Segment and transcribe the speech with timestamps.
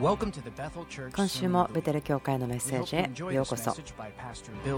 [0.00, 3.74] 今週もベテル教会のメッセージへようこそ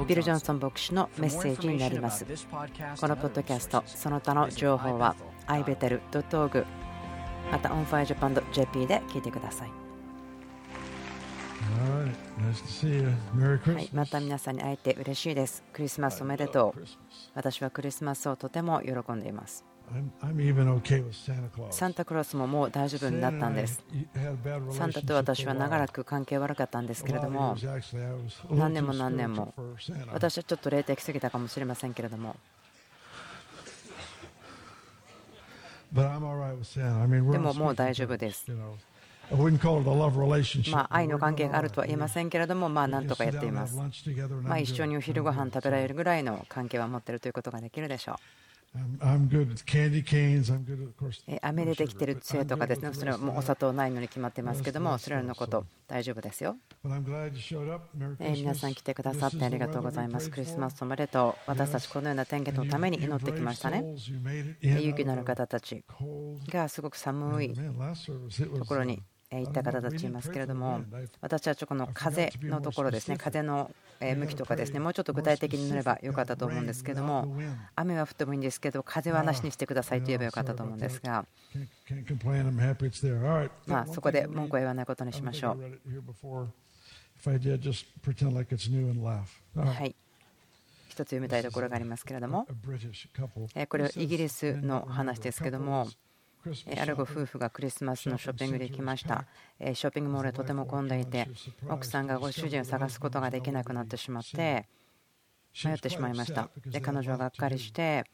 [0.07, 2.25] ビル・ジョンソン牧師のメッセージになります
[3.01, 5.17] このポッドキャストその他の情報は
[5.47, 6.65] ibetel.org
[7.51, 9.87] また onfirejapan.jp で聞いてください
[13.73, 15.65] はい、また皆さんに会えて嬉しいです。
[15.73, 16.85] クリスマスおめでとう。
[17.35, 19.65] 私はクリスマスをとても喜んでいます。
[21.71, 23.83] サンタクロースももう大丈夫になったんです。
[24.73, 27.57] サンタと私は長らく関係悪かったんですけれども、
[28.51, 29.55] 何年も何年も、
[30.13, 32.37] 私はちょっと霊的すぎたかもしれませんけれども、
[35.93, 38.47] でももう大丈夫です。
[40.71, 43.77] まあ、愛の関係があるとは言いませんけれども、まあ、なんとかやっています。
[44.43, 48.46] まあ、一緒にお昼ご飯食べられるぐらいの関係は持っているということができるでしょう。
[51.41, 56.57] 飴でできている杖とかですね、それはもうお砂糖ないのに決まってますけども、それらのこと大丈夫ですよ。
[56.85, 60.31] 皆さん来てくださってありがとうございます。
[60.31, 61.51] クリスマスおめでとう。
[61.51, 63.97] 私たちこのような天気のために祈ってきましたね。
[64.63, 65.85] 勇気のある方たち
[66.49, 70.81] がすごく寒いところに行った方たちいますけれども、
[71.21, 77.37] 私はこの風のところですね、風の向きとかですね、もうちょっと具体的に塗ればよかったと思うんですけども、
[77.75, 81.27] 雨は降ってもいいんですけど、風はなしにしてくださいと言えばよかったと思うんですが、
[83.67, 85.61] まあそこで文句は言わないことにしましょう。
[89.61, 89.95] はい
[90.89, 92.47] 一つ読みたいところがありますけれども、
[93.69, 95.89] これはイギリスの話ですけども、
[96.79, 99.27] あるご夫婦がクリスマスのショッピングで行きました。
[99.61, 101.29] ショッピングモールとても混んでいて、
[101.69, 104.69] 奥さんがご主人を探すことができなくなってしまって、
[105.65, 106.51] 迷ってしまいました。
[106.67, 108.05] で、彼女はがっかりして、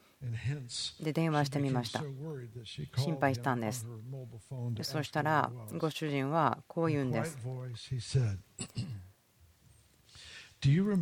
[1.01, 2.01] で電話してみました。
[2.97, 3.85] 心配したんです。
[4.81, 7.37] そしたら、ご主人はこう言うんです。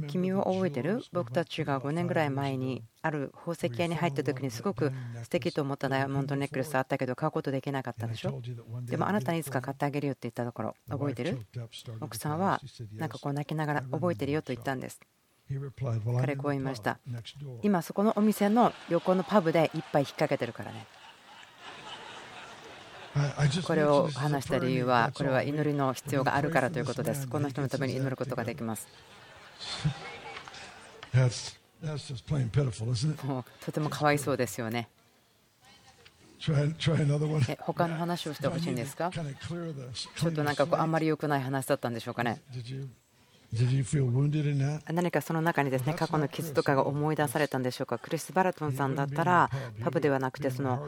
[0.08, 1.02] 君を覚えてる？
[1.12, 4.92] 僕たちが5年ぐらい前にある宝石屋に入った時にすごく
[5.24, 8.42] 素敵と思ったダイヤモンドネックレスあったけど買うことできなかったでしょ？
[8.84, 11.40] でもあなたにいつか買ってあげるよって言ったところ覚えてる？
[12.00, 12.60] 奥さんは
[12.94, 15.00] なんかこう泣きながら覚えてるよと言ったんです。
[16.22, 16.98] 彼こう言いました。
[17.62, 20.88] 今そこのお店の横のパブで一杯引っ掛けてるからね。
[23.68, 27.28] これを話した理由はこれは祈りの必要があるからということです。
[27.28, 28.88] この人のために祈ることができます
[33.26, 34.88] もうとてもかわいそうですよね。
[37.60, 39.12] 他の話をしてほしいんですか？
[39.12, 42.42] ちょっとなんかこうあんまり良くない話だったんでしょうかね。
[44.88, 48.00] 何かその中にですね過去の傷とかが思い出されたんでしょうか？
[48.00, 49.50] クリス・バラトンさんだったら
[49.84, 50.88] パブではなくてその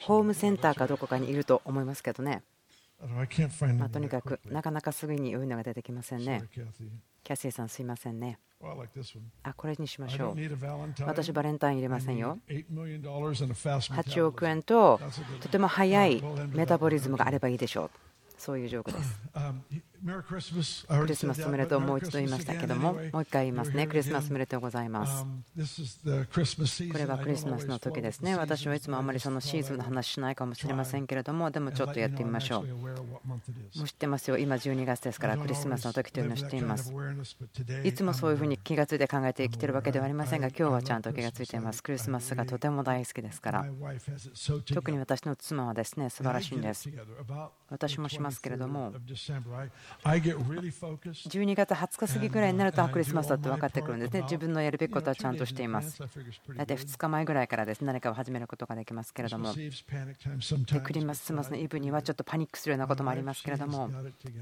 [0.00, 2.42] ホームセンターかどこかにいると思いますけどね。
[3.80, 6.42] まあ、とにかくなかなかすぐにいうのが出てきませんね。
[7.26, 8.38] キャシーさんすいませんね。
[9.42, 11.04] あ、これにしましょう。
[11.04, 12.38] 私、バレンタイン入れませんよ。
[13.96, 15.00] 8億円と
[15.40, 17.90] とても速いメタボリズムがあればいいでしょう。
[18.38, 19.20] そういうジョークです。
[20.04, 23.86] クリスマスおめでとうもう一度言いましたけども、もう一回言いますね。
[23.86, 25.24] クリスマスおめでとうございます。
[25.24, 28.36] これはクリスマスの時ですね。
[28.36, 32.66] 私はいつもあまりそのシーズンの話しないかもしれませんけれども、でもちょっとやってみましょう。
[32.66, 33.40] も
[33.84, 34.38] う知ってますよ。
[34.38, 36.92] 今12月ですから、クリスマスの時というのを知っています。
[37.84, 41.82] いつもそういうふうに気がついて考えて生きてるわけではありませんが、今日はちゃんと気がついています。
[41.82, 43.66] クリスマスがとても大好きですから。
[44.72, 46.88] 特に私の妻はですね、素晴らしいんです。
[47.68, 48.92] 私もしますけれども、
[50.04, 54.22] 12月20日過ぎぐらいになるとクリスマスだって分かってくるんですね。
[54.22, 56.00] 自分のやるべきことはちゃんとしています。
[56.56, 63.90] 大体2日前ぐらいからです何かを始めることができますけれども、クリスマスのイブにはちょっとパニックするようなこともありますけれども、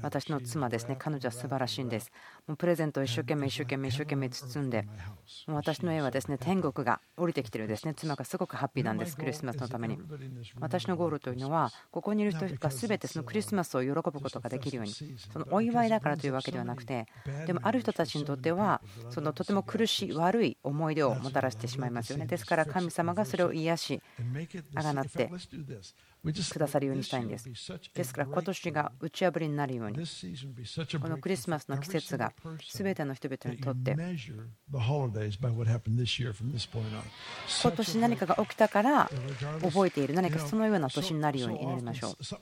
[0.01, 2.11] 私の妻ですね、彼女は素晴らしいんです。
[2.47, 4.83] もうプレゼントを一生懸命、一生懸命、一生懸命包んで、
[5.47, 7.93] もう私の家はですね天国が降りてきてるですね。
[7.93, 9.97] 妻がすごくハッピーなんです、クリスマスのために。
[10.59, 14.93] 私のゴールというのは、ここにいる人が全てそのクリスマスを喜ぶことができるように、
[15.35, 17.07] そのお祝いだからというわけではなくて、
[17.45, 22.25] でもある人たちにとっては、そのとても苦しい、悪い思い出をもたらしてしまいますよね。
[22.25, 24.03] ですから神様がそれを癒し、
[24.73, 25.35] あがなって
[26.31, 27.49] くださるようにしたいんです。
[27.93, 30.03] ですから今年が打ち破りになるように、こ
[31.07, 32.33] のクリスマスの季節が
[32.73, 33.95] 全ての人々にとって、
[37.61, 39.09] 今年何かが起きたから
[39.61, 42.15] 覚えている、何かそのような年になるように祈りましょう。
[42.15, 42.33] 時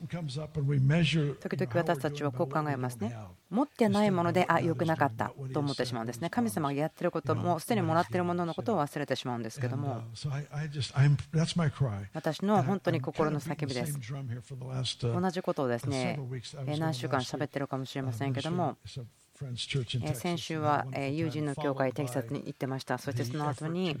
[1.56, 3.16] 々私たちはこう考えますね。
[3.50, 6.28] 持ってないもので、あ、良くなかったと思ってしまうんですね。
[6.30, 10.02] 神様がやってることも、すでにもらっているもののことを忘れてしまうんですけども、
[12.12, 13.98] 私の本当に心の叫びびです。
[15.02, 16.18] 同じことをですね
[16.78, 18.76] 何週間喋ってるかもしれませんけども
[20.14, 22.98] 先週は友人の教会テキサスに行ってました。
[22.98, 23.96] そしてその後に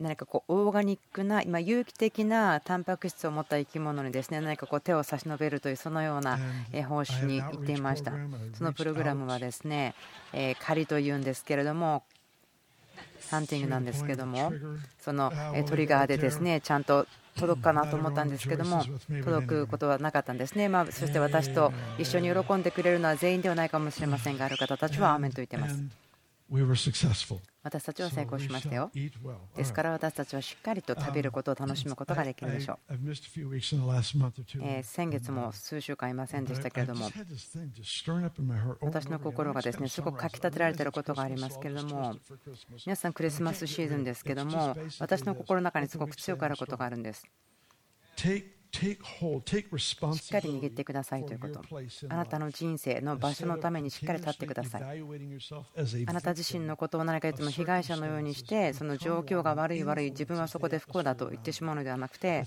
[0.00, 6.38] 何かこうオーガニックな今有機的なタンパク質を持った生き物にですね何かこう手を差し伸べるというそのような
[6.88, 8.12] 方針に行っていました。
[8.54, 9.94] そのプログラムはですね
[10.60, 12.04] 仮というんですけれども
[13.30, 14.50] ハンティングなんですけども
[14.98, 15.30] その
[15.68, 17.06] トリガーでですねちゃんと
[17.36, 18.82] 届くかなと思ったんですけども
[19.24, 26.05] 届くことはなかったんですね、まあ、そして私と一緒に喜んでくれるのは全員ではないかもしれませんがある方たちはアーメンと言っています
[26.48, 28.90] 私たちは成功しましたよ。
[29.56, 32.92] ですから私たちはしっかりと食べることを楽しむことができるでしょう。
[34.84, 37.10] 先月も数週間いませんでしたけれども。
[38.80, 42.16] 私の心がですねすごくかき立てられていることがありますけれども。
[42.84, 47.24] 皆さんクリスマスシーズンですけども私の心の中にすごく強くあることがあるんです
[48.72, 51.60] しっかり握ってくださいということ。
[52.08, 54.82] あなたの人生の場所のためにしっかり立ってください。
[56.06, 62.44] あなた自身のことを何か言っても被害者のようにして、その状況が悪い悪い、自分はそこで不幸だと言ってしまうのではなくて、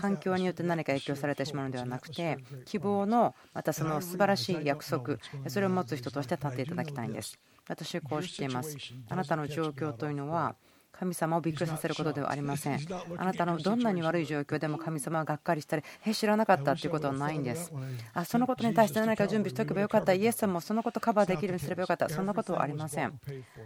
[0.00, 5.16] 環境によって何か影響されてしまうのではなくて、希望のまたその素晴らしい約束、
[5.48, 7.38] それを持つ人として立っていただきたいんです。
[7.68, 8.76] 私、こうしています。
[9.08, 10.56] あなたの状況というのは、
[11.02, 12.78] 神様をびっくりさせることではありません。
[13.16, 17.72] あなたのどんなに悪い状況でも神様はがっかりしたり、え、知らなかったということはないんです。
[18.14, 23.20] あそのことに対して何か準備しておけばよかった、イエス様もそのことカバーできるようにすればよかった、そんなことはありません。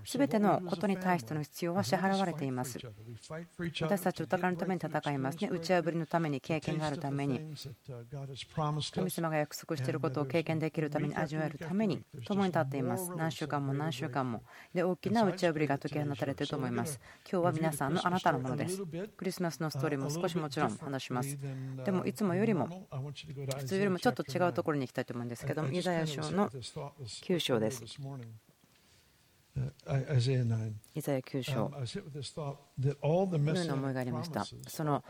[0.07, 2.79] すべてのことに対しての必要は支払われています。
[3.83, 5.51] 私たちお互いのために戦いますね。
[5.51, 7.55] 打ち破りのために、経験があるために、
[8.95, 13.13] 神様が約束していることを経験できるために、味わえるために、共に立っています。
[13.15, 14.43] 何週間も何週間も。
[14.73, 16.99] で、大きな打ち破りが解き放たれていると思います。
[17.29, 18.81] 今日は皆さんのあなたのものです。
[19.17, 21.37] クリスマスのストーリーも少しもちろん話します。
[21.85, 22.87] でもいつもよりも
[23.59, 27.85] 普通よりもちょっと違うところに行きたいと思うんですけども、イザヤ書の9章です。
[30.95, 31.71] イザヤ9章。
[33.55, 34.45] のような思いがありました。
[34.69, 35.03] その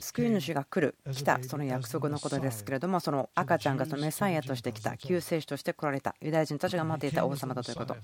[0.00, 7.96] 救い主が来る、来た、その約束のことですけれども、その赤ちゃんがそのメサイアとして来た、救世主として来られた、ユダヤ人たちが待っていた王様だということ。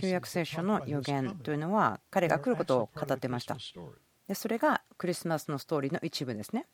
[0.00, 3.56] 旧約聖書の予言というのは、彼が来ることを語っていました。
[4.26, 6.66] でそれがクリスマスのストーリーの一部ですね。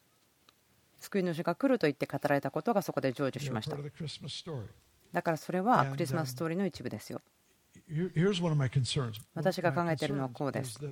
[1.00, 3.76] 救い主が来ると言って語られたことがそこで成就しました。
[5.12, 7.20] だからそれはクリスマスストーリーの一部ですよ。
[9.34, 10.78] 私が考えているのはこうです。
[10.78, 10.84] こ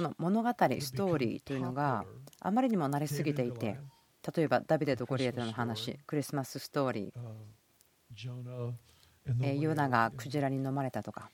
[0.00, 0.54] の物語、ス
[0.92, 2.04] トーリーというのが
[2.40, 3.78] あまりにも慣れすぎていて、
[4.36, 11.30] 例えばダビデとゴリエテの話、クリスマスストーリー、ヨナがクジラに飲まれたとか、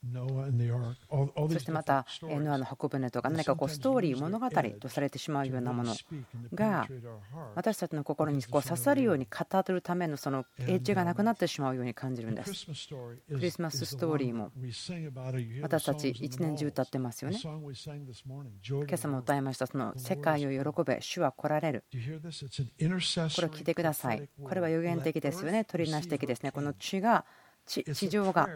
[0.00, 4.48] そしてまたノアの箱舟とか何かこうストーリー物語
[4.80, 5.94] とされてしまうようなもの
[6.54, 6.88] が
[7.56, 12.66] 私たちの心にこう刺さるように語るためのそのエッジがなくなってしまうように感じるんです。
[13.28, 14.52] クリスマスストーリーも。
[15.62, 17.38] 私たち一年中歌ってますよね。
[17.42, 17.64] 今
[18.92, 19.66] 朝も歌いました。
[19.66, 21.84] その世界を喜べ主は来られる。
[21.90, 22.10] これを
[23.50, 24.28] 聞いてください。
[24.44, 25.64] これは予言的ですよね。
[25.64, 26.52] 取りなし的ですね。
[26.52, 27.24] この血が
[27.68, 28.48] 地上が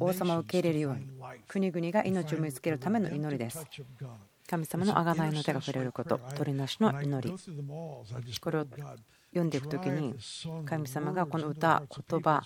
[0.00, 1.06] 王様を受け入れるように
[1.48, 3.64] 国々が命を見つけるための祈りです
[4.48, 7.34] 神様の贖いの手が触れること取りなしの祈り
[8.40, 8.66] これを
[9.36, 10.14] 読んでいく時に
[10.64, 12.42] 神様がこの歌言葉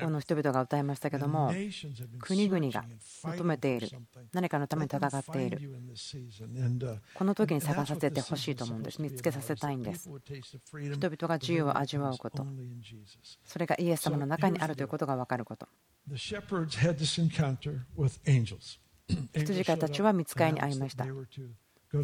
[0.00, 1.52] この人々が歌いましたけども
[2.20, 2.84] 国々が
[3.24, 3.88] 求めている
[4.32, 5.60] 何かのために戦っている。
[7.14, 9.02] この時に探させてほしいと思うんです。
[9.02, 10.08] 見つけさせたいんです。
[10.08, 12.46] 人々が自由を味わうこと。
[13.44, 15.66] それがイエス様の中にあるということが分かること。
[19.34, 21.06] 羊飼いたちは見つかりに会いました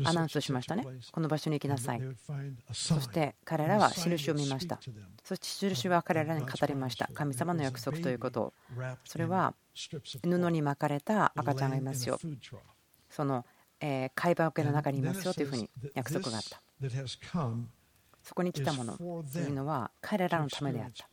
[0.04, 0.84] アナウンスしましたね。
[1.12, 2.02] この場所に行きなさい。
[2.72, 4.78] そして彼らは印を見ました。
[5.24, 7.08] そして印は彼らに語りました。
[7.14, 8.54] 神様の約束ということを。
[9.04, 9.54] それは
[10.22, 12.18] 布に巻かれた赤ちゃんがいますよ。
[13.10, 13.46] その
[14.14, 16.60] 貝羽桶の中にいますよというふうに約束があった。
[18.22, 21.08] そこに来たものというのは彼らのためであった。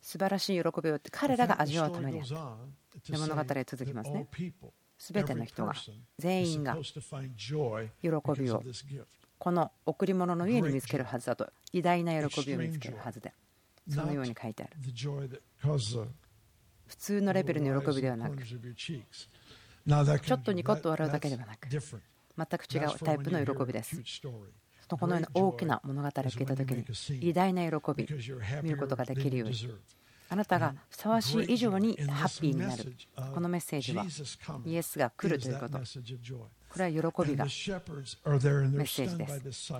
[0.00, 2.56] 素晴らしい喜びを彼らが味わうためであった。
[3.10, 4.28] で物語は続きますね。
[5.04, 5.74] すべての人が
[6.18, 6.88] 全員が喜
[8.40, 8.62] びを
[9.38, 13.34] この贈り物の上に見つけるはずだと偉大な喜びを見つけるはずで
[13.86, 14.72] そのように書いてある。
[16.86, 24.00] 普通のレベルの喜びではなくちょっとニコッと笑うだけではなく全く違うタイプの喜びです。
[24.88, 26.86] このような大きな物語を聞いた時に
[27.28, 28.08] 偉大な喜び
[28.62, 29.56] 見ることができるように
[30.34, 32.92] ああなたがふさわしい以上にハッピーになる。
[33.32, 34.04] このメッセージは
[34.66, 35.78] イエスが来るということ。
[35.78, 35.84] こ
[36.80, 36.96] れは喜
[37.30, 39.72] びがメッセージです。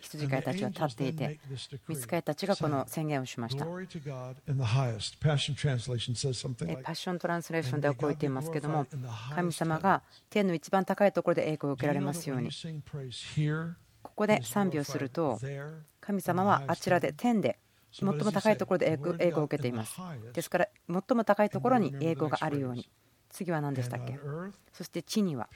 [0.00, 1.38] 羊飼いたちは立っていて、
[1.88, 3.66] 見つかいたちがこの宣言をしました。
[3.66, 3.78] パッ
[6.94, 8.86] ショントランスレーションではこう言っていますけども、
[9.34, 12.48] 神様が天の一番高いところで栄光を受けられますように。
[14.00, 15.38] ここで賛美をすると、
[16.00, 17.58] 神様はあちらで天で
[17.98, 20.00] 最も高いところで栄光を受けています。
[20.32, 22.88] ですから、最も高いところに栄光があるように。
[23.30, 24.18] 次は何でしたっけ？
[24.72, 25.48] そして地には。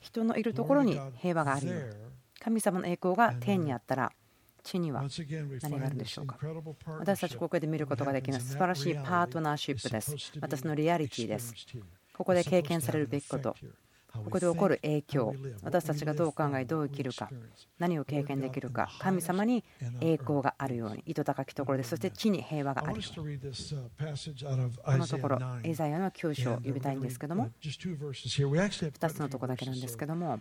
[0.00, 1.84] 人のいるところに平和があるように。
[2.40, 4.12] 神様の栄光が天にあったら
[4.62, 5.02] 地には
[5.62, 6.38] 何があるんでしょうか？
[6.98, 8.52] 私たちここで見ることができます。
[8.52, 10.14] 素晴らしいパートナーシップです。
[10.40, 11.54] 私のリアリティです。
[12.14, 13.54] ここで経験されるべきこと
[14.24, 17.30] ここで起こる影響私たちがどう考えどう生きるか
[17.78, 19.64] 何を経験できるか神様に
[20.00, 23.38] 栄光があるように糸高きところでそして地に平和があるように。
[24.84, 27.50] このところエザヤの9章を読みたいんですけども
[28.98, 30.40] 2つのところだけなんですけども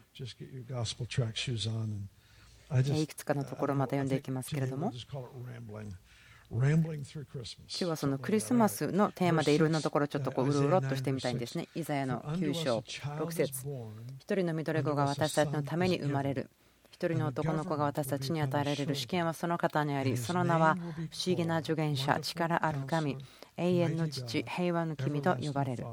[3.02, 4.92] いくつかのところまた読んでいきますけれども
[6.56, 11.68] 今日はそのクリスマスのテーマでいろんなところちょっとこううろうろっとしてみたいんですね。
[11.76, 13.66] イザヤの9章6節
[14.20, 16.50] 一人の緑子が私たちのために生まれる。
[16.92, 23.18] 一人の男の子が私たちに与えられる試験はその方にあり、その名は不思議な助言者、力ある神、
[23.58, 25.86] 永遠の父、平和の君と呼ばれる。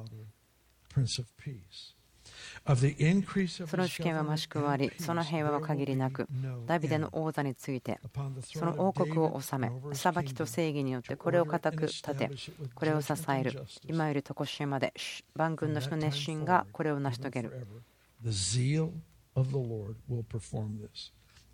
[2.65, 6.29] その主権は増し加わり、その平和は限りなく、
[6.67, 7.99] ダビデの王座について、
[8.43, 12.31] その王国を治め、裁きと正義によってこれを固く立て、
[12.75, 14.95] これを支える、今より常しえまで、
[15.35, 17.67] 万軍の主の熱心がこれを成し遂げる。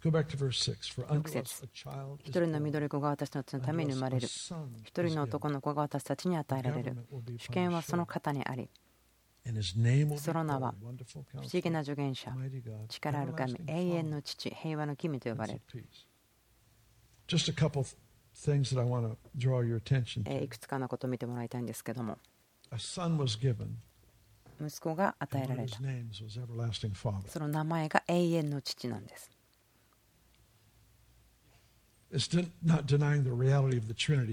[0.01, 1.69] 6節
[2.23, 4.29] 一人の緑子が私たちのために生まれる。
[4.85, 6.97] 一人の男の子が私たちに与えられる。
[7.39, 8.69] 主権はその方にあり。
[10.19, 12.31] その名は不思議な助言者、
[12.89, 15.61] 力ある神、永遠の父、平和の君と呼ばれる。
[20.45, 22.19] いくつかのことを見てもらいたいんですけども、
[24.61, 25.79] 息子が与えられた。
[27.29, 29.31] その名前が永遠の父なんです。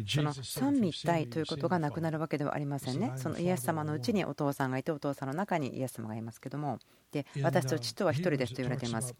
[0.08, 3.12] その三位一体ということがなくなるわけではありませんね。
[3.18, 6.80] そのイエス様のうちにお父さんがいて、お父さんの中にイエス様がいますけども、
[7.12, 9.14] で私と父とは一人ですと言われています。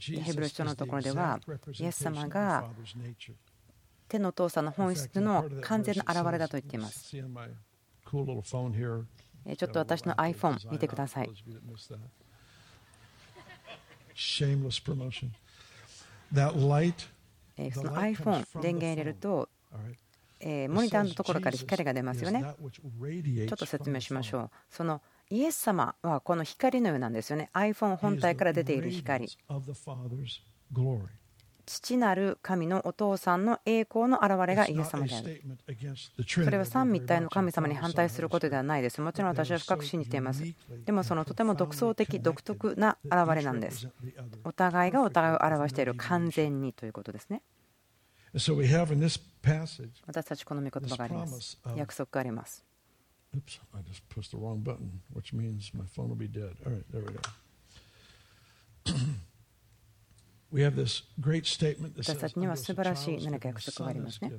[0.00, 1.38] ヘブル書のところでは、
[1.78, 2.68] イエス様が
[4.08, 7.10] 天のお父さんの本質の完全な現れだと言っています。
[7.10, 11.30] ちょっと私の iPhone 見てください。
[17.68, 19.48] Light その iPhone 電源入れると
[20.40, 22.40] えモニターのところから光が出ますよね。
[22.40, 24.50] ちょっと説明しましょう。
[24.70, 27.50] そのイエス様はこの光のようなんですよね。
[27.54, 29.28] iPhone 本体から出ている光。
[31.70, 35.40] 父なる神のお父さんの栄光の現れがイエス様である。
[36.26, 39.00] それは三位一体の神様に反対することではないです。
[39.00, 40.42] もちろん私は深く信じています。
[40.84, 43.88] でもそのとても独創的、独特な現れなんです。
[44.42, 47.40] お互いがお互いを表している完全にということですね。
[48.32, 51.56] 私たちこの御言葉があります。
[51.76, 52.64] 約束があります。
[53.32, 56.56] Oops, I just pushed the wrong button, which means my phone will be dead.
[56.66, 57.20] All right, there we go.
[60.52, 64.32] 私たちには素晴らしい何か約束がありますね。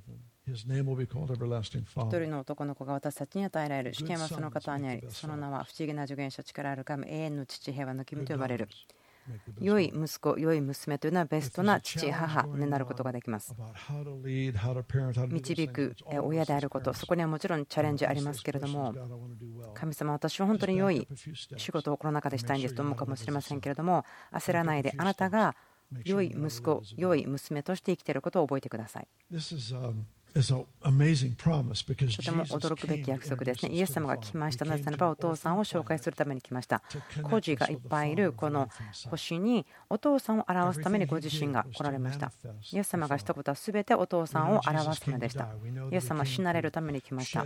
[0.45, 3.93] 一人の男の子が私たちに与えられる。
[3.93, 8.67] 主権はその方にあり、その名は不思議な助言者、力ある神、永遠の父、平和の君と呼ばれる。
[9.59, 13.53] 良い息子、良い娘というのはベストな父、母になることができます。
[15.29, 18.93] 導く親であること、そこにはもちろんチャレンジありますけれども、
[19.75, 21.07] 神様、私は本当に良い
[21.57, 24.03] 仕事をこの中でしたいんですと思うかもしれませんけれども、
[24.33, 25.55] 焦らないで、あなたが
[26.05, 29.07] 良い息子、良い娘として生きていることを覚えてください。
[30.33, 33.73] とても驚くべき約束ですね。
[33.73, 34.63] イエス様が来ました。
[34.63, 36.81] なぜならばお父さんを紹介するために来ました。
[37.23, 38.69] 孤児がいっぱいいるこの
[39.09, 42.31] 星にお父さんを表すためにご自身が来られました。
[42.71, 45.49] イエス様がしたことは全てお父さんを表すためでした。
[45.91, 47.45] イエス様は死なれるために来ました。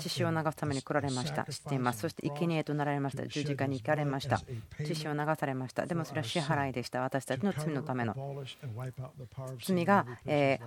[0.00, 1.44] 血潮を流すために来られました。
[1.44, 2.00] 知っています。
[2.00, 3.26] そして生贄となられました。
[3.28, 4.40] 十字架に行かれました。
[4.84, 5.86] 血潮を流されました。
[5.86, 7.00] でもそれは支払いでした。
[7.00, 8.16] 私たちの罪のための。
[9.64, 10.04] 罪が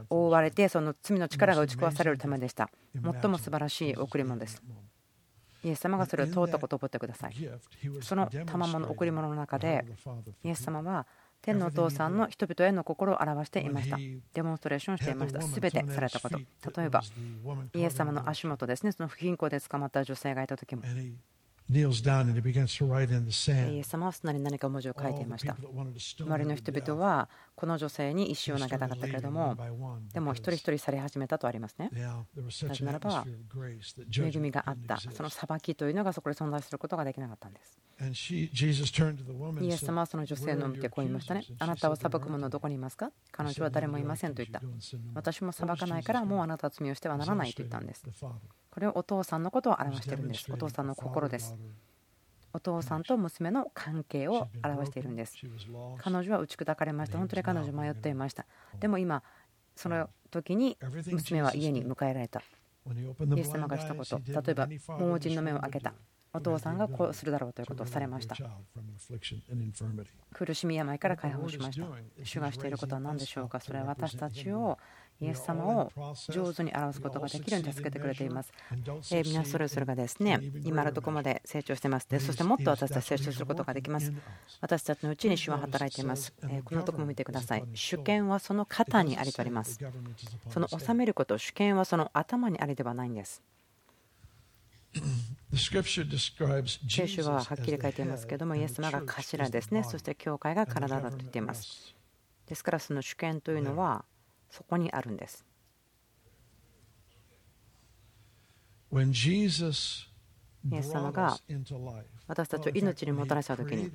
[0.09, 2.69] 覆われてその罪の力力が打ち壊されるためでした。
[2.93, 4.61] 最も素晴らしい贈り物です。
[5.63, 7.35] イエス様がそれを通ったことを覚えてください。
[8.01, 9.85] その賜物の贈り物の中で、
[10.43, 11.05] イエス様は
[11.41, 13.97] 天のお父さんの人々への心を表していました
[14.33, 16.45] デモンストレーションしていましたすべてされたこと例
[16.85, 17.01] えば
[17.73, 20.83] イエス様の足元ですねその不貧困で捕まった女性がいた時も
[23.71, 25.55] イエス様は砂に何か文字を書いていました。
[25.55, 27.29] 周りの人々は
[27.61, 29.55] この女性に石を投げたかったけれども、
[30.13, 31.91] でも一人一人され始めたとありますね。
[31.93, 33.23] なぜならば、
[34.11, 37.79] 恵みがあった、その裁きというのがそこで存在することができなかったんです。
[38.01, 41.43] イエス様はその女性の見てこう言いましたね。
[41.59, 43.11] あなたは裁く者どこにいますか？
[43.31, 44.59] 彼女は誰もいませんと言った。
[45.13, 48.03] 私も裁かないからもうあなたは罪をしてはならないと言ったんです。
[48.71, 50.51] これはお父さんのことを表しているんです。
[50.51, 51.55] お父さんの心です。
[52.53, 55.35] お父さんと娘の関係を表しているんです。
[55.97, 57.17] 彼女は打ち砕かれました。
[57.17, 58.45] 本当に彼女迷っていました。
[58.79, 59.23] でも今、
[59.75, 60.77] その時に
[61.11, 62.41] 娘は家に迎えられた。
[62.89, 64.67] イエス様がしたこと、例えば
[64.99, 65.93] 盲人の目を開けた。
[66.33, 68.37] お父さんがこうするだろうということをされました。
[70.33, 71.85] 苦しみ病から解放しました。
[72.23, 73.59] 主がしていることは何でしょうか？
[73.59, 74.79] それは私たちを
[75.21, 75.91] イエス様を
[76.29, 78.51] 上手に表すことができるように助けてくれています。
[79.11, 84.11] え、皆それぞれがですね今のところまで成長してますでそしてもっと私たち成長することができます。
[84.61, 86.33] 私たちのうちに主は働いています。
[86.49, 87.63] えこのところも見てください。
[87.75, 89.79] 主権はその肩にありとあります。
[90.49, 93.43] その治めること、主権はその頭にありではないんです。
[96.89, 101.95] 聖書ははっきり書いていますけども、イエス様が頭ですね、そして教会が体だと言っています。
[102.47, 104.03] ですから、その主権というのは
[104.51, 105.45] そこにあるんです。
[110.69, 111.37] イエス様が
[112.27, 113.89] 私たちを命にもたらしたときに、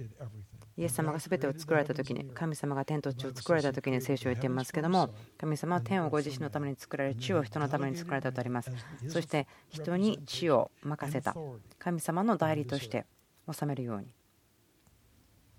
[0.78, 8.72] イエス様が全てを作られたときに、神様が天と地を作られたときに聖書を言っていますけども、神様は天をご自身のために作られ、地を人のために作られたとあります。
[9.08, 11.36] そして人に地を任せた、
[11.78, 13.04] 神様の代理として
[13.52, 14.15] 治めるように。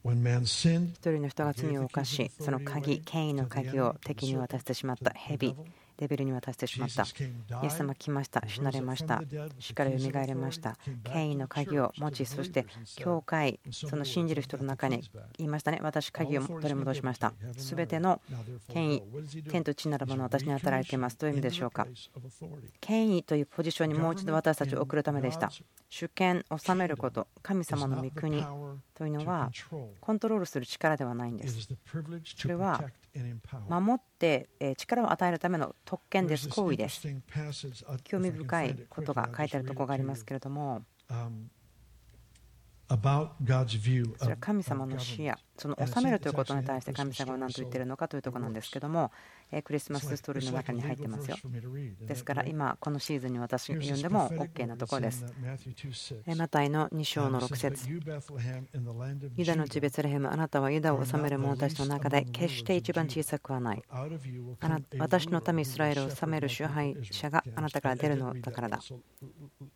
[0.03, 5.55] 一人の人が罪を犯し、その鍵、権威の鍵を敵に渡してしまった蛇。
[5.99, 7.01] レベルに渡してしまった。
[7.63, 8.43] イエス様来ました。
[8.47, 9.19] 死なれました。
[9.57, 10.77] 死からよみがえりました。
[11.03, 15.01] 権威の鍵を持ち、そして教会、その信じる人の中に
[15.39, 15.79] 言いましたね。
[15.81, 17.33] 私、鍵を取り戻しました。
[17.57, 18.21] すべての
[18.71, 19.03] 権威、
[19.49, 21.17] 天と地なるもの私に与えられています。
[21.17, 21.87] どういう意味でしょうか？
[22.79, 25.51] 権威というポジションにもう一度私たちを送るためでした。
[25.89, 28.45] 主権、治めること、神様の御国
[28.97, 29.51] というのは
[30.01, 31.69] コントロールする力ではないんです。
[32.35, 32.83] それは
[33.69, 37.07] 守って力を与えるための特権です、行為です。
[38.03, 40.81] 興味深いことが書いてあるところがありますけれども、
[42.89, 49.11] それは神様の視野、その治めるということに対して神様は何と言っているのかというところなんですけども、
[49.63, 51.37] クリスマスストーリーの中に入ってますよ。
[52.01, 55.25] ですから今、このシーズンに私が読んでも OK なところです。
[56.35, 57.89] マタイの2章の6節
[59.35, 63.83] ユダの地ベツレヘム、あなたはユダを治める者たちの中で決して一番小さくはない。
[64.59, 68.79] あな私の民イスラエルを治める支配者があなたから出るのだからだ。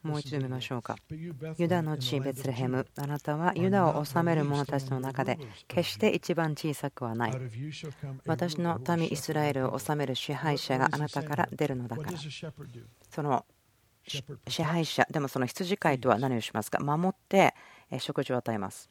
[0.03, 0.95] もう一度見ましょうか。
[1.57, 7.33] ユダの地ベツレヘム、あなたはユダを治める者たちの中で決して一番小さくはない。
[8.25, 12.11] 私の民イスラエルを治める支配者があなたから出るのだから。
[13.09, 13.45] その
[14.47, 16.79] 支配者、でもその羊飼いとは何をしますか？
[16.79, 17.53] 守って
[17.99, 18.89] 食事を与えます。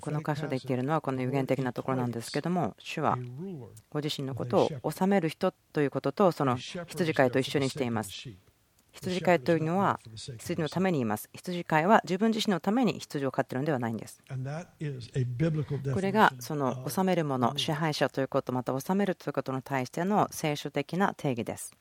[0.00, 3.18] この箇所で言っているのはこの有限的なところなんですけども主は
[3.90, 8.30] ご自身のことを治める人ということとその羊飼いと一緒にしています。
[8.92, 10.00] 羊飼いというのは
[10.38, 11.28] 羊のためにいます。
[11.32, 14.22] 羊飼いは自分自身のために羊を飼っているのではないんです。
[15.92, 21.74] これがその治めるもの、支配者ということ、また治めるということに対しての聖書的な定義です。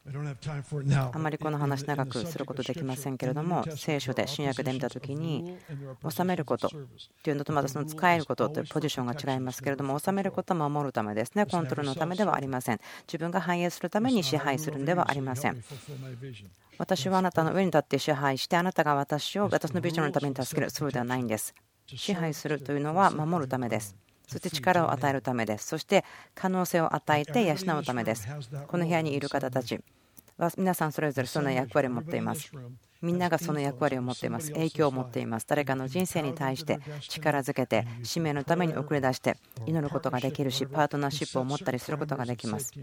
[1.14, 5.58] あまりこの話長くすることできませんけれども、聖書で新約で見たときに、
[6.10, 12.80] 治めることというのとまたその使えることというポジションが違いますけれども、治めることは守るためですね、コントロールのためではありません。
[13.08, 15.64] 自分が繁栄するために支配するのではありません。
[16.82, 21.54] 私はあなたの上に立って支配して、あなたが私を私のビジョンのために助ける、そうではないんです。
[21.86, 23.96] 支配するというのは守るためです。
[24.28, 25.68] そして力を与えるためです。
[25.68, 28.28] そして可能性を与えて養うためです。
[28.68, 29.80] この部屋にいる方たち
[30.46, 32.52] は皆さんそれぞれそんな役割を持っています。
[33.02, 34.52] みんながその役割を持っています。
[34.52, 35.46] 影響を持っています。
[35.48, 42.74] 誰かの人生に対して力づけて、使命のために送り出して祈ることができるし、パートナーシップを持ったりすることができます。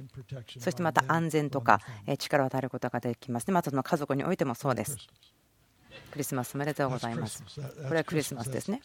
[0.58, 1.80] そしてまた安全とか
[2.18, 3.50] 力を与えることができます。
[3.50, 4.96] またその家族においてもそうです。
[6.10, 7.42] クリスマスおめでとうございます。
[7.42, 8.80] これはクリスマスですね。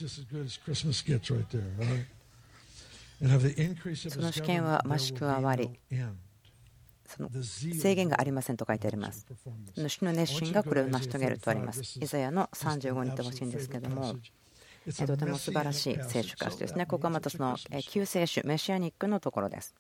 [4.10, 5.70] その試験は増し加わり、
[7.15, 9.28] その制限がありませんと書いてあります。
[9.88, 11.82] 主の熱心がこれを成し遂げるとあります。
[12.02, 14.15] イザヤの35に言ってほしいんですけども、
[15.06, 16.86] とても素晴らしい聖書箇所ですね。
[16.86, 17.56] ここはまたその
[17.88, 19.76] 救世主、メシアニックのところです。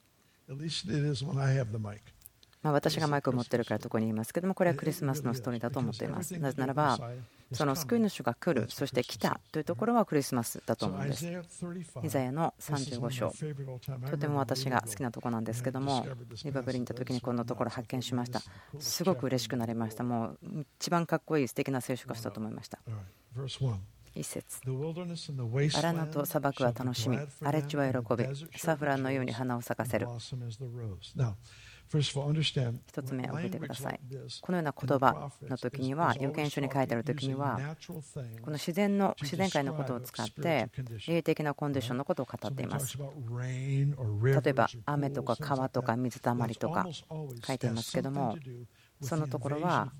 [2.63, 6.37] まあ、私がマイクを持っているからとこに言いますけども、これはクリスマスのストーリーだと思っています。
[6.39, 6.97] なぜならば、
[7.51, 11.27] その救い主が来る、そして来たというところはクリスマスだと思うんです。
[12.03, 13.33] イザヤの35章、
[14.09, 16.07] とても私が好きなところなんですけども、
[16.45, 18.41] リバブリに行った時にこんなところ発見しました。
[18.79, 20.03] すごく嬉しくなりました。
[20.05, 22.79] もう一番かっこいい素敵な聖書箇所だと思いました。
[24.15, 24.61] 一節
[25.79, 28.25] 荒野と砂漠は楽しみ、荒れ地は喜び、
[28.57, 30.07] サフランのように花を咲かせる。
[32.87, 33.99] 一つ目を覚えてください。
[34.41, 37.59] このような言葉の時には、預言書に書いてある時には、
[38.41, 40.69] この自然の自然界のことを使って、
[41.07, 42.97] 霊的なコンディションのことを語っています。
[42.97, 46.87] 例えば、雨とか川とか水たまりとか
[47.45, 48.37] 書いていますけども、
[49.03, 49.91] そのところは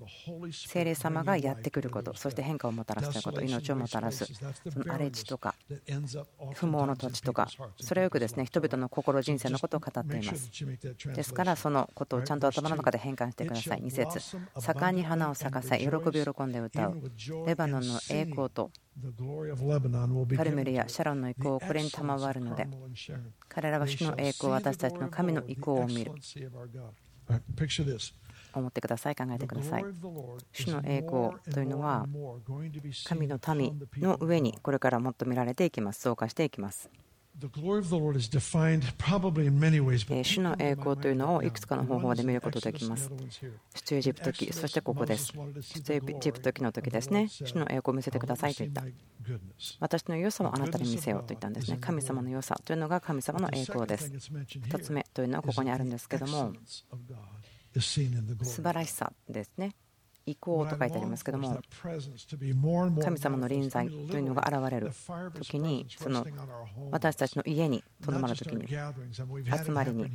[0.52, 5.54] 聖霊様がやってくることそして変化をもたらすということ命をもたらすその荒れ地とか
[6.54, 7.48] 不毛の土地とか
[7.80, 10.50] それをよくですね人々の心人生のことを語っています。
[11.14, 13.82] ですからそのことをちゃんと頭の中で変換してください。
[13.82, 14.36] 2節。
[14.58, 17.02] 盛んに花を咲かせ喜び喜んで歌う。
[17.46, 18.70] レバノンの栄光と
[20.36, 22.68] カルメルやシャロンの意向をこれに賜るので
[23.48, 26.12] 彼らは主の栄光私たちの神の意向を見る
[28.60, 29.84] 思ってください、考えてください。
[30.52, 32.06] 主の栄光というのは、
[33.04, 36.90] 神の民の上にこれからもっと見られていきます、増加していきます。
[37.36, 37.46] 主
[40.40, 43.10] の栄光というのをいくつかの方法で見ることができます。
[43.74, 45.32] 出エジプト記、そしてここです。
[45.82, 48.84] 出エジプト記の時ですね、主の栄光を見せてくださいと言った。
[49.80, 51.78] 私の良さをあなたに見せようと言ったんですね。
[51.80, 54.12] 神様の良さというのが神様の栄光です。
[54.12, 56.52] 2つ目というのはここにあるんですけども、
[57.80, 59.74] 素晴らしさですね。
[60.26, 61.60] 意向と書いてありますけども
[63.02, 64.90] 神様の臨在というのが現れる
[65.34, 66.26] 時にその
[66.90, 70.06] 私たちの家にとどまる時に集まりに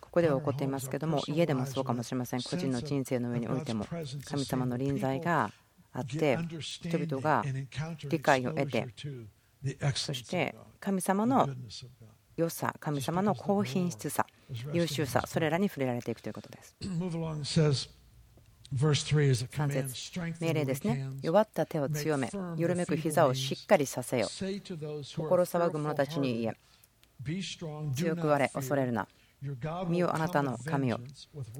[0.00, 2.42] ここでは起こっていますけども家でもそうかもしれません。
[2.42, 3.86] 個人の人生の上においても
[4.24, 5.50] 神様の臨在が
[5.92, 7.44] あって人々が
[8.08, 8.86] 理解を得て
[9.94, 11.48] そして神様の
[12.40, 14.26] 良さ神様の高品質さ
[14.72, 16.76] 優秀さそれらに触れられていくということです。
[18.72, 21.10] 3節命令ですね。
[21.22, 24.28] 弱った手を強め、緩めく膝をしっかりさせよ。
[24.28, 26.56] 心騒ぐ者たちに言え、
[27.94, 29.08] 強く割れ、恐れるな。
[29.88, 31.00] 見よあなたの神を。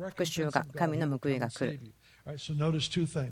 [0.08, 1.80] 復讐が、神の報いが来る。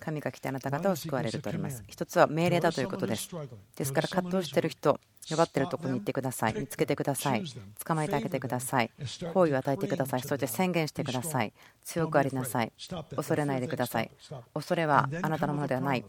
[0.01, 1.83] 神が来てあなた方を救われるとあります。
[1.87, 3.31] 一つは命令だということです。
[3.77, 4.99] ですから葛藤している人、
[5.29, 6.55] 弱っているところに行ってください。
[6.55, 7.45] 見つけてください。
[7.85, 8.91] 捕まえてあげてください。
[9.35, 10.23] 好意を与えてください。
[10.23, 11.53] そして宣言してください。
[11.85, 12.73] 強くありなさい。
[13.15, 14.11] 恐れないでください。
[14.55, 16.05] 恐れはあなたのものではない。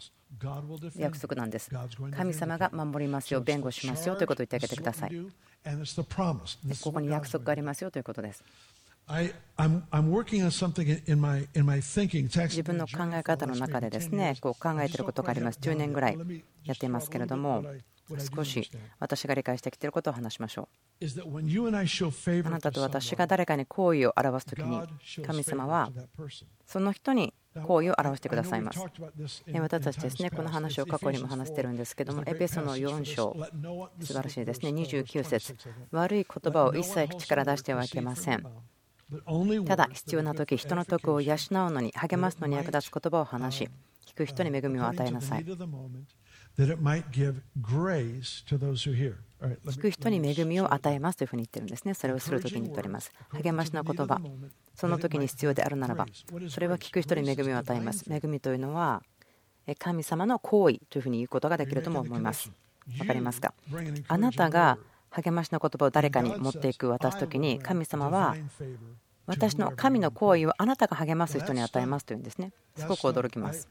[0.96, 1.70] 約束なんです。
[2.16, 5.12] 神様が守りますよ、弁護しますよということを言ってあげてください。
[6.82, 8.44] ここに約束がありますよということです。
[12.48, 15.58] 自分の考え方の中でですねこう考えていることがあります。
[15.60, 16.18] 10年ぐらい
[16.64, 17.66] やっていますけれども
[18.36, 18.70] 少し
[19.00, 20.70] 私が理解してきていることを話しましょ
[21.02, 21.06] う。
[22.46, 24.80] あなたと私が誰かに好意を表すときに
[25.26, 25.92] 神様は
[26.66, 28.80] その人に好意を表してくださいます。
[29.60, 33.36] 私たちですねこの話を過去にも話してるんですけどもエペソの4章
[34.02, 34.70] 素晴らしいですね。
[34.70, 35.56] 29節。
[35.92, 38.46] 悪い言葉を一切口から出してはいけません
[39.66, 41.38] ただ必要な時人の徳を養う
[41.72, 43.70] のに励ますのに役立つ言葉を話し
[44.06, 45.46] 聞く人に恵みを与えなさい。
[45.46, 45.56] 聞
[49.82, 51.94] く人に恵みを与えますというふうに言ってるんですね。
[51.94, 53.12] それをするときに言っております。
[53.32, 54.20] 励ましの言葉、
[54.76, 56.06] その時に必要であるならば、
[56.50, 58.04] それは聞く人に恵みを与えます。
[58.12, 59.02] 恵みというのは、
[59.78, 62.52] 神様の行為というふうに言うことができるとも思います。
[62.98, 63.54] 分かりますか？
[64.08, 64.80] あなたが
[65.12, 68.36] 励ましの言葉を誰かに持っていく渡す時に神様は
[69.26, 72.52] 私の神の行為をあなたが励ます人に与えますというんですね。
[72.76, 73.68] すごく驚きます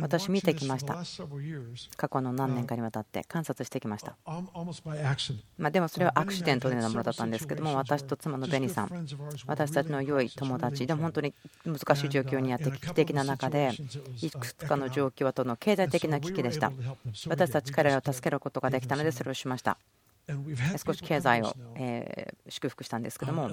[0.00, 0.96] 私見てきました。
[1.96, 4.16] 過去の何年かにわたって観察してきました。
[5.56, 9.06] までもそれはアクシデントのようなものだったんですけども私と妻のベニさん
[9.46, 11.32] 私たちの良い友達でも本当に
[11.64, 13.72] 難しい状況にあって危機的な中で
[14.20, 16.72] いくつかの状況はとの経済的な危機でした。
[17.28, 19.78] 私たち彼らを助けることができたのでそれをしました。
[20.84, 21.54] 少し経済を
[22.48, 23.50] 祝福したんですけども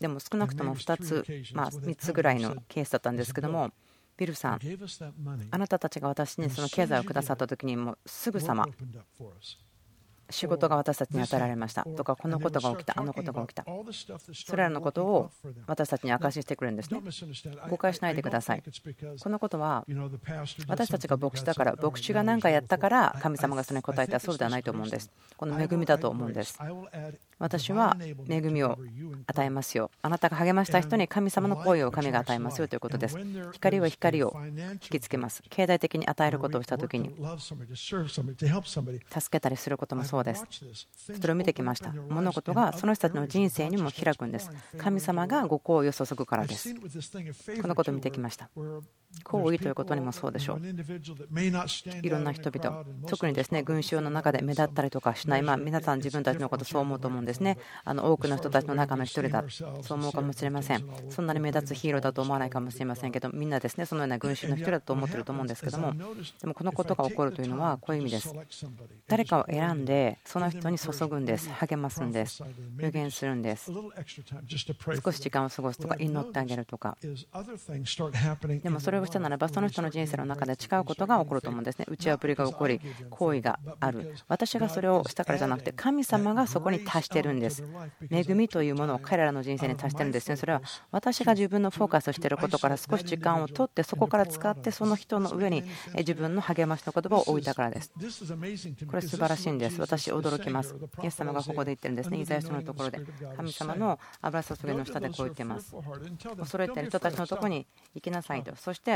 [0.00, 3.72] でも少なくとも2つ、まあ、3つぐらいのケースだったんですけども、
[4.16, 4.58] ビルさん、
[5.50, 8.64] あなたたちが私にその経済をくださった時にもすぐさま
[10.30, 11.84] 仕事が私たちに与えられました。
[11.84, 13.64] とかこのことが起きたあのことが起きた。
[14.32, 15.30] それらのことを
[15.66, 17.00] 私たちに明かししてくれるんですね。
[17.68, 18.62] 誤解しないでください。
[19.20, 19.86] このことは
[20.68, 25.10] 私たちが牧師だから牧師が何かやったから神様がそれに答えたそうではないと思うんです。
[25.36, 26.58] この恵みだと思うんです。
[27.38, 27.96] 私は
[28.28, 28.78] 恵みを
[29.26, 29.90] 与えますよ。
[30.02, 33.18] あなたが励ました人に神様の声を神が与えますよということです。
[33.52, 34.34] 光は光を
[34.72, 35.42] 引きつけます。
[35.48, 37.14] 経済的に与えることをした時に。
[39.08, 40.44] 助けたりすることもそうです。
[41.20, 41.92] それを見てきました。
[41.92, 44.50] 物事がその人たちの人生にも開くんです。
[44.76, 46.74] 神様がご好意を注ぐからです。
[47.62, 48.50] このことを見てきました
[49.24, 50.60] 好意ということにもそうでしょう。
[52.02, 52.84] いろんな人々。
[53.06, 55.42] 特にですね群衆の中で目立ったりとかしない。
[55.42, 57.58] まあ皆さん自分たちのことそう思うと思うんですね。
[57.84, 59.44] あの多くの人たちの中の一人だ。
[59.82, 60.84] そう思うかもしれません。
[61.10, 65.92] そんなに目立つヒーローだと思わないかもしれませんけどみんなですねそのような群衆の一人だと思ってると思うんですけども
[66.40, 68.34] でもこのことが起こるというのはこういう意味です。
[69.06, 72.42] 誰かを選んでその人に注ぐんです励ますんです
[72.78, 73.72] 予言するんです。
[75.02, 76.96] 少し時間を過ごすとか祈ってあげるとか。
[78.62, 81.86] でもそれをしたならばその人の人生の中で違うことが起こると思うんですね。
[81.88, 82.80] 打ち破りが起こり
[83.10, 84.14] 行為がある。
[84.28, 87.64] 私がそれをしたからじゃなくて神様がそこに達してるんです。
[88.10, 90.36] 恵みというものを彼らの人生に達してるんですね。
[90.36, 95.64] それは私が自分のフォーカスしていることから少し時間を取ってそこから使ってその人の上に
[95.96, 97.92] 自分の励ましの言葉を置いたからです。
[98.86, 99.80] これ素晴らしいんです。
[99.80, 100.74] 私驚きます。
[101.02, 102.20] イエス様がここで言ってるんですね。
[102.20, 103.00] イザヤ書のところで。
[103.36, 105.74] 神様の油注ぎの下でこう言ってます。
[106.38, 108.54] 恐れている人たちのところに行きなさいと。
[108.56, 108.87] そして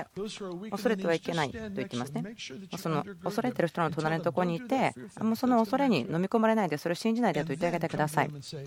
[0.71, 2.35] 恐れてはいけないと言ってますね。
[2.79, 8.31] その恐れている人の隣のところにいてもうその恐れに飲み込まれないでそれを信じないでと言ってあげてください。
[8.31, 8.67] そして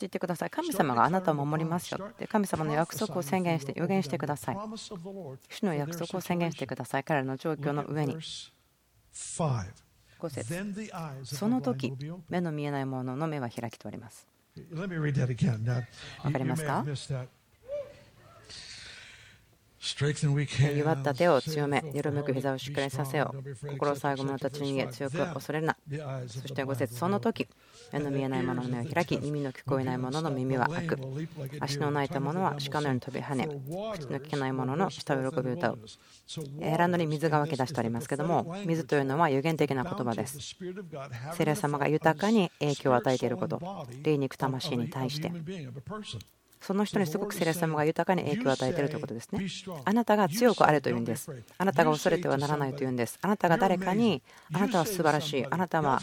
[0.00, 0.50] 言ってください。
[0.50, 2.26] 神様があなたを守りますよって。
[2.26, 4.56] 神様の約束を宣言して予言してください。
[5.48, 7.04] 主の約束を宣言してください。
[7.04, 8.16] 彼らの状況の上に。
[10.18, 11.36] 5節。
[11.36, 11.92] その時
[12.28, 14.26] 目の見えないものの目は開きとあります。
[16.22, 16.84] わかりますか
[20.76, 23.66] 弱った手を強め、緩めく膝をしっかりさせよう。
[23.66, 25.76] 心最後の立ち逃げ、強く恐れるな。
[26.28, 27.48] そして5節その時、
[27.92, 30.98] 目の見えないもの目を開き、耳の聞こえないもの耳は開く。
[31.58, 33.48] 足の泣いたものは鹿のように飛び跳ね、
[33.94, 35.78] 口の聞けないものの舌を喜び歌う。
[36.60, 40.38] ランドに水が湧き出してありますけども、水というのは有限的な言葉です。
[41.34, 43.60] 聖霊様が豊かに影響を与えていること、
[44.04, 45.32] 霊肉魂に対して。
[46.62, 49.44] その人にすごく聖霊様が豊かに影響を与えているということですね。
[49.84, 51.30] あなたが強くあれというんです。
[51.58, 53.18] あなたが恐れてはならないというんです。
[53.20, 54.22] あなたが誰かに、
[54.52, 55.46] あなたは素晴らしい。
[55.50, 56.00] あなたは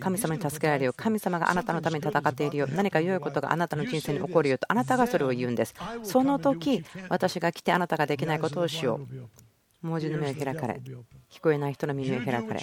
[0.00, 0.92] 神様に助けられるよ。
[0.94, 2.66] 神様があなたのために戦っているよ。
[2.66, 5.74] 何か良いことがあなたの人生に起こるよと、あなたがそれを言うんです。
[6.02, 9.47] その時、私が来てあなたができないことをしよう。
[9.82, 10.80] 文字の目を開かれ、
[11.30, 12.60] 聞こえない人の耳を開かれ、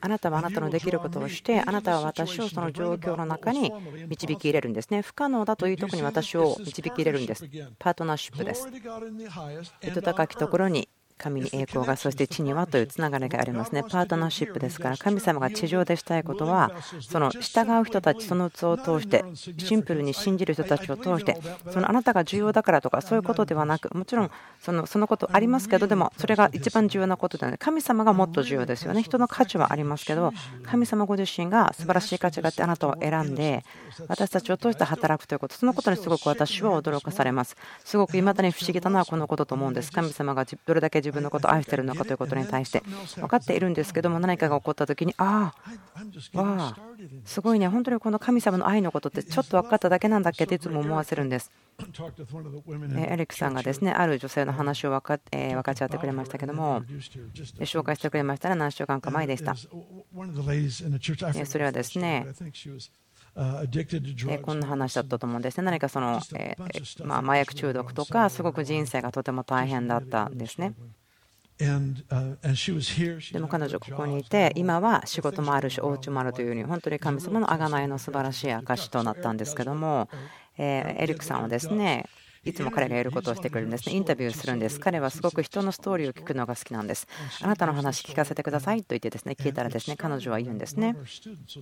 [0.00, 3.72] あなたはあなたのできることをして、あなたは私をその状況の中に
[4.08, 5.02] 導き入れるんですね。
[5.02, 7.44] 不可能だというところに私を導き入れるんです。
[7.78, 8.68] パートナーシップです。
[9.82, 13.82] 糸高きところに神に栄光が、そして地にはというつながりがありますね。
[13.82, 21.38] パートナーシップですから、神様が地上でしたいことは、その従う人たち、その器を通して、シンプルに信じる人たちを通して、
[21.70, 27.58] そのあなたが重要だからとか、そういうことではなく、もちろんそのそのことありますけど、でもそれが一番重要なことではない。
[27.58, 29.02] 神様がもっと重要ですよね。
[29.02, 30.32] 人の価値はありますけど、
[30.64, 33.64] 神様ご自身が素晴らしい価値があって、あなたを選んで、
[34.08, 37.56] 私たちを通して働くということ、そのことにすごく私は驚かされます。
[37.84, 39.92] すごく未だに不思議だな、このことと思うんです。
[39.92, 42.82] 神様がどれだけ自分のことを愛しているのかということに対して
[43.16, 45.52] 分かっているんですけども何かが起こった時にあ
[46.34, 46.76] あわあ
[47.24, 51.50] すごいね本当にこの神様の愛のことってちょっと分かっただけなんだっけっていつも思わせるんです。
[53.12, 56.82] エリックさんがですねある女性の話を分か,、え分かち合ってくれましたけども
[57.60, 59.54] 紹介してくれましたら何週間か前でした。
[59.56, 59.68] そ
[61.58, 62.26] れはですね
[64.42, 65.64] こんな話だったと思うんですね。
[65.64, 66.56] 何かその、え
[67.04, 70.74] ま麻薬中毒とか、すごく人生がとても大変だったんですね。
[73.32, 80.08] でも彼女ここにいて今は仕事もあるしお家もあるというように本当に神様の贖いの素晴らしい証となったんですけども
[80.58, 82.06] エリックさんはですね
[82.44, 83.94] いつも彼がやることをしてくれるんですね。
[83.94, 84.78] インタビューするんです。
[84.78, 87.06] 彼はすごく人のストーリーを聞くのが好きなんです。
[87.42, 90.96] あなたの話聞かせてくださいと言ってですね聞いたらですね彼女は言うんですね。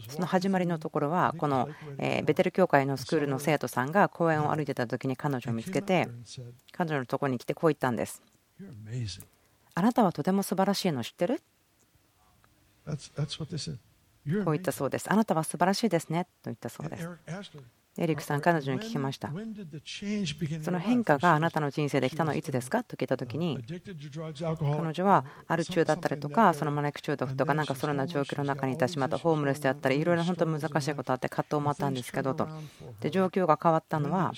[0.09, 1.69] その始まりのところはこの
[1.99, 6.09] ベテル教会のスクールの生徒さんが公園を歩いてた時に彼女を見つけて
[6.73, 8.23] 彼女のところに来てこう言ったんです。
[9.75, 11.41] あなたはとても素晴らしいの知ってる？
[12.85, 15.11] こう言ったそうです。
[15.11, 17.09] あなたは素晴らしいですねと言ったそうです。
[17.99, 19.31] エリックさん、彼女に聞きました。
[20.63, 22.83] その変化があなたの人生できたのはいつですか？
[22.85, 32.49] と聞いたときに、彼女はアル中だったりとか、そのマネック中毒とか、なんかそのような状況の中にいたしまった、ホームレスであったり、いろいろ本当に難しいことあって、葛藤もあったんですけどと。
[33.01, 34.33] で、状況が変わったのは、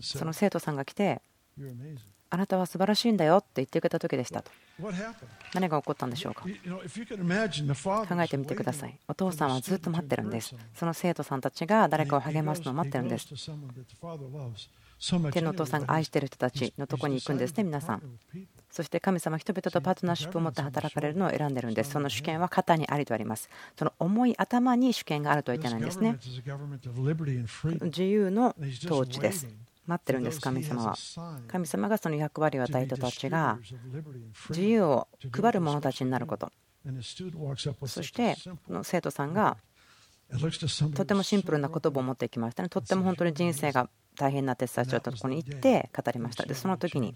[0.00, 1.20] その生徒さんが来て、
[2.34, 4.50] あなたは素晴らしいんだよって言ってくれた時でしたと。
[5.52, 6.44] 何が起こったんでしょうか？
[6.44, 6.48] 考
[8.22, 8.98] えてみてください。
[9.06, 10.56] お父さんはずっと待ってるんです。
[10.74, 13.28] その生徒さんたちが誰かを励ますのを待ってるんです。
[15.30, 18.02] 天のお父さんが愛している人たちのとこに行くんですね、皆さん。
[18.70, 21.90] そして神様、人々とパートナーシップを持って働かれるのを選んでるんです。
[21.90, 23.50] その主権は肩にありとあります。
[23.78, 26.16] その重い頭に主権があるとは言ってないんですね。
[27.82, 29.46] 自由の統治です。
[29.86, 30.96] 待ってるんです、神様は。
[31.48, 33.58] 神様がその役割を与えた人たちが
[34.50, 36.52] 自由を配る者たちになること。
[37.86, 38.36] そして、
[38.68, 39.56] の生徒さんが
[40.94, 42.68] とてもシンプルな言葉を持ってきましたね。
[42.68, 46.44] とっても本当に人生が大変な手伝いをとこに行って語りました。
[46.44, 47.14] で、その時に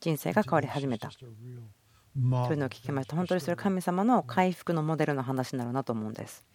[0.00, 1.10] 人生が変わり始めた。
[1.10, 3.16] というのを聞きました。
[3.16, 6.46] 本当にそれ神様の回復のモデルの話になるなと思うんです。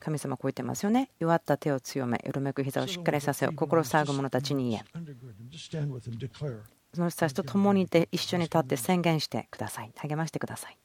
[0.00, 1.10] 神様こう言ってますよね。
[1.18, 3.52] 弱った手を強め、よろめく膝をしっかりさせよ。
[3.54, 4.84] 心騒ぐ者たちに言え。
[6.94, 9.92] その人たちと共にいて一緒に立って宣言してください。
[9.96, 10.78] 励ましてください。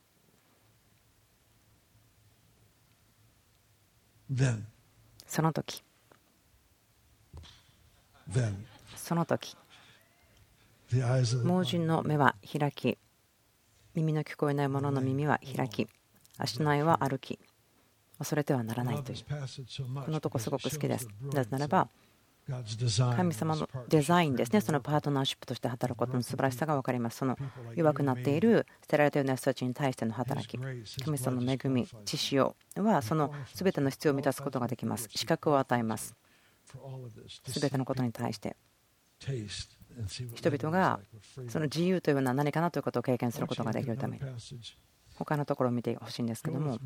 [5.27, 5.83] その時。
[8.95, 9.55] その時。
[11.43, 12.97] 盲人の目は開き
[13.95, 15.87] 耳の聞こえない者の耳は開き
[16.37, 17.39] 足の愛は歩き
[18.23, 19.17] 恐れてはならないという
[20.05, 21.89] このとこすごく好きですなぜならば
[23.15, 27.17] 神様のデザインですね、そのパートナーシップとして働くことの素晴らしさが分かります。
[27.17, 27.37] その
[27.73, 35.07] 弱くなっている捨てられたような人たちに対しての働き、神様の恵み、知識をはその全ての必要を満たすことができます。
[35.15, 36.15] 資格を与えます。
[37.45, 38.57] 全てのことに対して。
[40.35, 40.99] 人々が
[41.47, 44.23] その自由というのは何かなということを経験することができるために。
[45.15, 46.77] 他のところを見てほしいんですけども。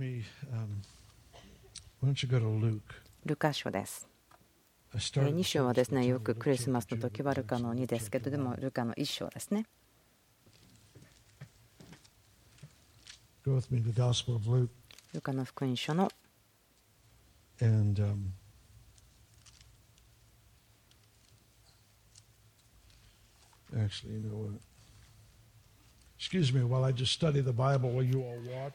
[3.25, 4.07] ルカ書です。
[5.31, 9.65] 2章はですねよくクリスマスの時はルカの2ですけどでもルカの1章ですね。
[15.13, 16.11] ルカの福音書の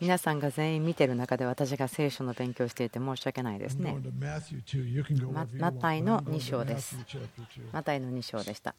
[0.00, 3.96] 皆さんが全員見ている中で私が聖書の勉強をしていて申し訳ないですね。
[5.58, 6.96] マタイの2章です。
[7.72, 8.76] マタイの2章でした。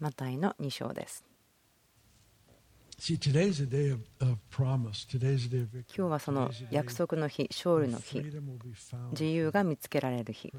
[0.00, 1.24] マタイの2章です。
[5.96, 8.20] 今日はその約束の日、勝利の日、
[9.12, 10.52] 自由が見つけられる日。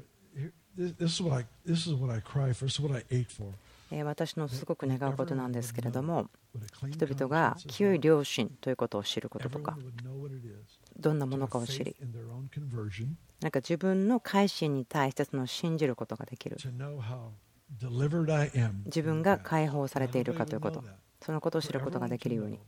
[4.04, 6.30] 私のすごく願うことなんですけれども
[6.90, 9.76] 人々が清い良心ということを知ることとか
[10.96, 11.96] どんなものかを知り
[13.40, 16.58] なんか自分の改心に対してその信じることができる。
[18.84, 20.84] 自分が解放されているかということ。
[21.22, 22.58] そのことを知ることができるように。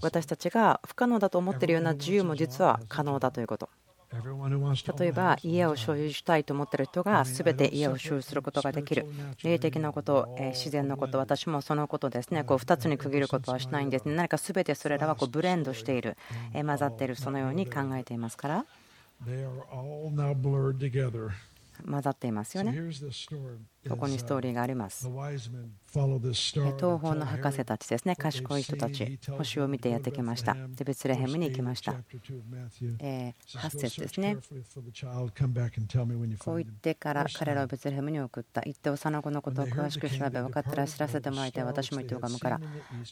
[0.00, 3.68] 私たちが不可能だと思っているような自由も実は可能だということ
[4.12, 9.06] 例えば家を所有したいと思っている人が全て家を所有することができる。
[9.44, 12.42] 霊的なこと自然のこと私もそのことですね。
[12.42, 14.14] こう2つに区切ることはしないんですね。
[14.16, 16.16] 何か全てそれらはこうブレンドしている。
[16.52, 18.66] 混ざっているそのように考えていますから
[21.82, 22.74] 混ざっていますよね。
[23.88, 25.08] ここにストーリーがあります。
[25.08, 25.16] 東
[27.00, 30.54] 方の博士たちですね、賢い人たち、星を見てやってきました。
[30.54, 31.94] で、ベツレヘムに行きました。
[33.00, 34.36] え8節ですね。
[36.38, 38.60] こう言ってから彼らをベツレヘムに送った。
[38.60, 41.64] 言って幼子のことを詳しく調べ、分かったら知らせてもらいたい。
[41.64, 42.60] 私も言って拝むから。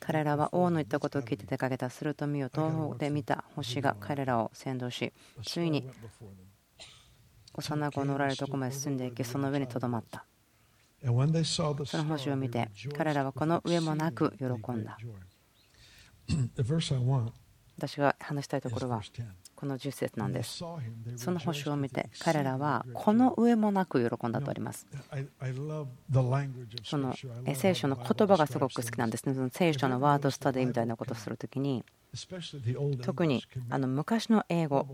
[0.01, 1.89] 彼らは王の言ったことを聞いて出かけた。
[1.91, 5.89] すると見よ、東方で見た星が彼らを先導し、ついに
[7.59, 10.25] 幼子のおられるところまで進んでいき、その上にとどまった。
[11.91, 14.97] その星を見て、彼らはこの上もなく喜んだ。
[17.77, 19.01] 私が話したいところは、
[19.59, 20.63] この10節なんです。
[21.17, 24.87] その星を見て、彼らはこの上もなく喜んだとあります。
[26.85, 27.13] その
[27.57, 29.35] 聖書の言葉がすごく好きなんですね。
[29.35, 31.85] その聖書のワードスタディみたいなことをするときに、
[33.03, 34.87] 特にあの昔の英語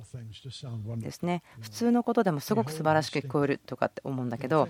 [0.97, 4.69] ですね普通のことでもすごく素晴らしく聞こえるとかって思うんだけど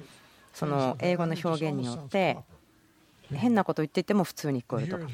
[0.52, 2.36] その英語の表現によって
[3.32, 5.06] 変なこと言っていても普通に聞こえるとか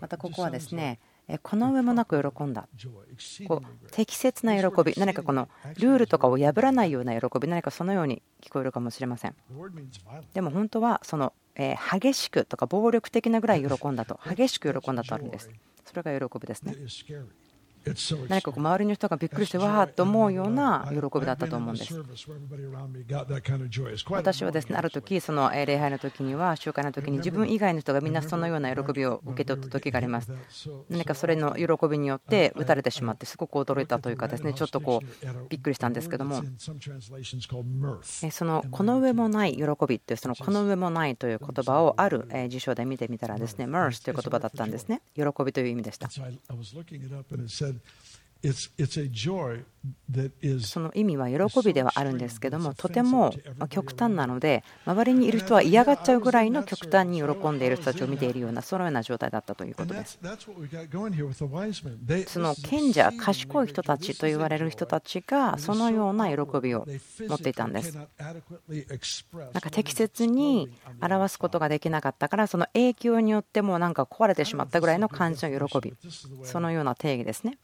[0.00, 0.98] またここはですね
[1.38, 2.68] この上もなく喜んだ。
[3.46, 9.34] こう適切な喜び何かこのルールとかを破らないような喜び何かそのように聞こえるかもしれません。
[10.34, 15.50] でも本当はその激しくとか暴力的なぐらい喜んだと激しく喜んだとあるんです。
[15.84, 16.74] それが喜びですね。
[18.28, 21.94] 何かこう周りの人がびっくりしてわーっと思うような喜びだったと思うんです。
[24.10, 30.30] 私はですねある時その礼拝の時には集会の時に自分以外の人がみんなそのような喜びを受け取った時があります。
[30.90, 36.42] 何かそれの喜びによって打たれてしまってすごく驚いたというかですねちょっとこうびっくりしたんですけども
[38.30, 46.08] そのこの上もない喜びっていうそのこの上もないという言葉をある辞書で見てみたらですね MERS という言葉だったんですね喜びという意味でした。
[47.70, 47.80] said,
[50.62, 53.32] その意味は喜びではあるんですけどもとても
[53.70, 60.18] 極端なので周りにいる人は嫌がっちゃうぐらいの極端に喜んでいる人たちを見ているようなそのような状態だったということです。
[62.26, 66.86] その賢者賢い人たちと言われる人たちがそのような喜びを
[67.28, 67.94] 持っていたんです。
[67.94, 68.06] なん
[69.60, 70.70] か適切に
[71.00, 75.94] 表すことができなかったからその影響によってもなんか壊れてしまったぐらいの感じの喜び。
[76.44, 77.58] そのような定義ですね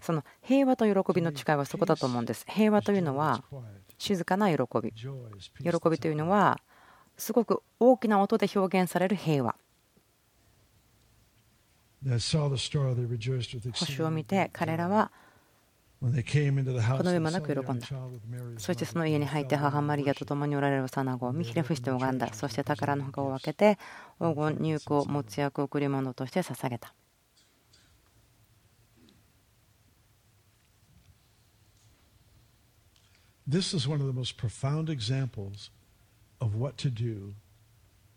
[0.00, 2.44] その平和と喜びの違いはそこだと思うんです。
[2.48, 3.42] 平和というのは
[3.98, 4.92] 静かな喜び。
[4.92, 6.60] 喜びというのは
[7.16, 9.56] すごく大きな音で表現される平和。
[13.86, 15.10] 星を見て彼らは
[16.00, 17.86] この上もなく喜んだ。
[18.58, 22.32] そしてその家に入って母マリアと共におられる幼子を見ひれ伏して拝んだ。
[22.34, 23.78] そして宝の墓を開けて
[24.20, 26.94] 黄金、入香、持つ薬、贈り物として捧げた。
[33.48, 35.70] This is one of the most profound examples
[36.40, 37.34] of what to do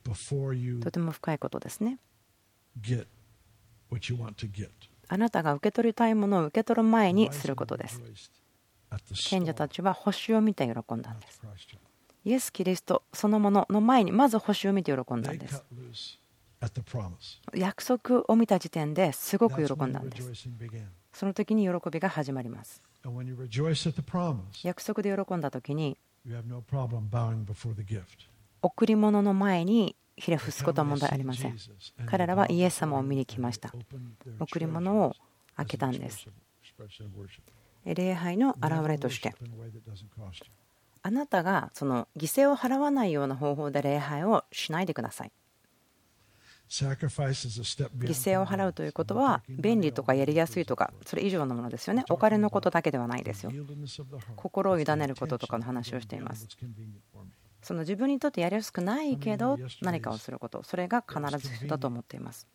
[0.03, 1.99] before you とても深いことですね。
[2.81, 3.07] get
[3.89, 4.69] what you want to get.
[5.09, 8.01] あなたが受け取りたいものを受け取る前にすることです。
[9.29, 11.41] 賢者たちは星を見て喜んだんです。
[12.23, 15.63] イエス・キリストそのものの前にまず星を見て喜んだんです。
[17.53, 20.47] 約束を見た時点ですごく喜んだんです。
[21.13, 22.81] その時に喜びが始まります。
[24.63, 25.97] 約束で喜んだ時に
[28.61, 31.55] 贈り物の前にひれ伏すことは問題ありません。
[32.07, 33.71] 彼らはイエス様を見に来ました。
[34.39, 35.15] 贈り物を
[35.55, 36.27] 開けたんです。
[37.85, 39.33] 礼拝の表れとして
[41.03, 45.31] あなたがその犠牲を払わないような方法で礼拝をしないでください。
[46.69, 52.03] 犠牲を払うということは便利とかやりやすいとかそれ以上のものですよね。
[52.09, 53.51] お金のことだけではないですよ。
[54.35, 56.47] 心を委ねることとかの話をしています。
[57.61, 62.47] その自分にとってやりやすくないけど何かをすることそれが必ず必要だと思っています。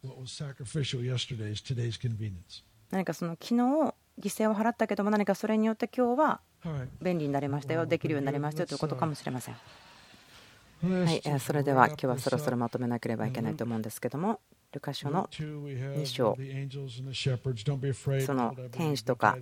[2.91, 3.55] 何かその昨日
[4.21, 6.41] 犠牲を払ったけども何かそれによって今日は
[7.01, 9.57] 便利になりましたよできるようになりましたよということかもしれません
[10.83, 14.41] はい、それでは今日はそろそろまとめなければいけないと思うんですけども、
[14.73, 16.37] ルカ書の2章、
[18.25, 19.37] その天使とか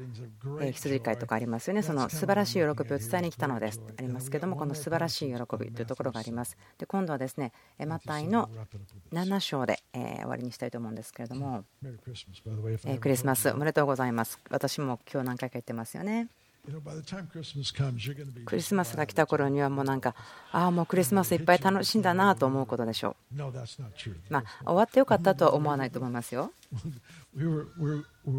[0.72, 6.58] 羊飼いとかありますよね、その素晴らしい喜びを伝えに来たのですありますけども、この素晴らしい喜びというところがあります。
[6.76, 7.52] で今度はですね、
[7.86, 8.50] マタイの
[9.12, 11.64] 7章で終わりにしたいと思うんですけれども、
[13.00, 14.38] クリスマスおめでとうございます。
[14.50, 16.28] 私も今日何回か言ってますよね。
[18.44, 20.14] クリスマスが来た頃にはもうなんか
[20.52, 24.32] ああもうクリスマスいっぱい楽しんだなと思うことでしょう。
[24.32, 26.52] まあ終わってよかったとは思わないと思いますよ
[28.22, 28.30] こ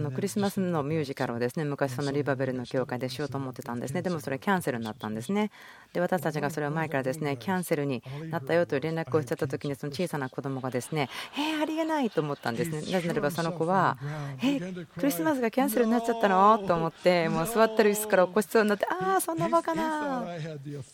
[0.00, 4.02] のクリスマスのミュージカルをですね昔そのリバベルの教会でしようと思ってたんですね。
[4.02, 5.50] でもそれキャンセルになったんですね。
[5.92, 12.70] で私たちがそれを前からですねキャンセルになったよという連絡をしちゃった時にその小さな子供がですねえー、ありえないと思ったんです。
[12.70, 13.98] ねなぜならばその子は
[14.40, 16.58] えクリスマスがキャンセルになっちゃったの？
[16.58, 20.24] と思ってもう座ってる椅子から起こしそうになってああそんなバカな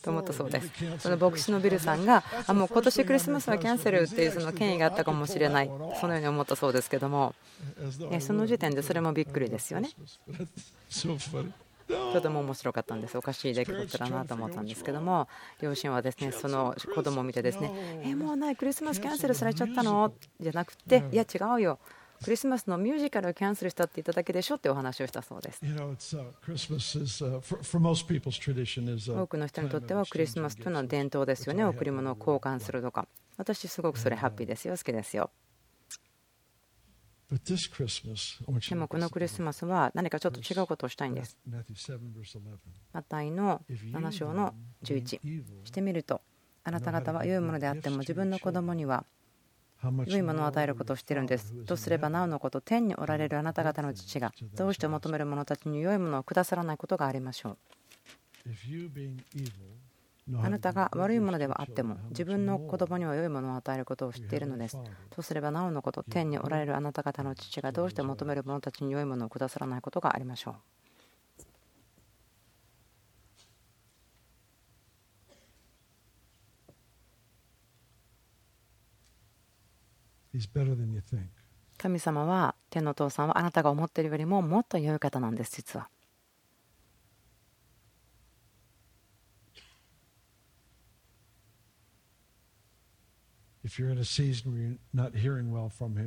[0.01, 0.71] と思ったそうです。
[0.97, 5.69] その牧師のビルさんがあもう今年クリスマスはキャンセルっていうその権威があったかもしれない。
[6.01, 7.33] そのように思ったそうですけども
[8.19, 9.89] その時点でそれもびっくりですよね。
[11.87, 13.17] とても面白かったんです。
[13.17, 15.27] おかしい出来事だなと思ったんですけども、
[15.59, 20.13] 両親はですねその子供を見てですね、え、もうない、クリスマスキャンセルされちゃったの？
[20.39, 21.79] じゃなくて、いや、違うよ。
[22.23, 25.61] クリスマスのミュージカルをキャンセルしたって言っただけでしょってお話をしたそうです。
[25.63, 25.67] 多
[29.27, 31.63] くの人にとってはクリスマスというのは伝統ですよね。
[31.63, 33.07] 贈り物を交換するとか。
[33.37, 34.75] 私、すごくそれハッピーですよ。
[34.77, 35.31] 好きですよ。
[35.31, 35.37] But
[35.89, 36.07] this Christmas,
[36.99, 37.18] I want
[38.69, 41.37] でもこのクリスマスは何かちょっと違うことをしたいんです。
[41.47, 42.57] Matthew 7, verse 11.
[42.91, 46.21] マタイの If you 7章の being 11 evil, してみると
[46.63, 49.05] あなた方は良いものであっても自分の子供には
[50.07, 51.53] 良いものを与えることをしているんです。
[51.65, 57.57] とすればなおのこと天におられるあなた方の父がどうして求める者たちに良いものをくださらないことがありましょう。
[60.37, 64.77] あなたが悪いものではあっても自分の子供には良いものを与えることを知っているのです。
[65.09, 70.55] とすればなおのこと天におられるあなた方の父がどうして求める者たちに良いものをくださらないことがありましょう。
[81.77, 85.89] 神様は天のお父さんはあなたが思っているよりももっと良い方なんです実は。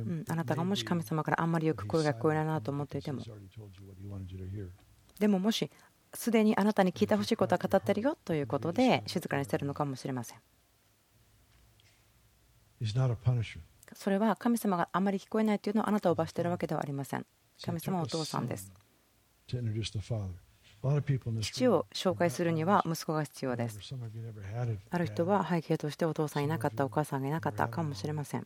[0.01, 3.21] う him, んあなたがもし神様からあんまりよく声が聞こえないなと思っていても.
[5.19, 5.69] でももし
[6.13, 10.39] すでにあなたに聞いてほしいことは語ってるよということで静かにしてるのかもしれません。
[12.81, 13.59] He's not a punisher.
[13.93, 17.25] それは神様があまり聞こえないというのをあなたを罰しているわけではありません。
[17.63, 18.73] 神様はお父さんです
[21.41, 23.79] 父を紹介するには息子が必要です。
[24.89, 28.45] ある人は背景としてお父さんいなかった、お母さんがいなかったかもしれません。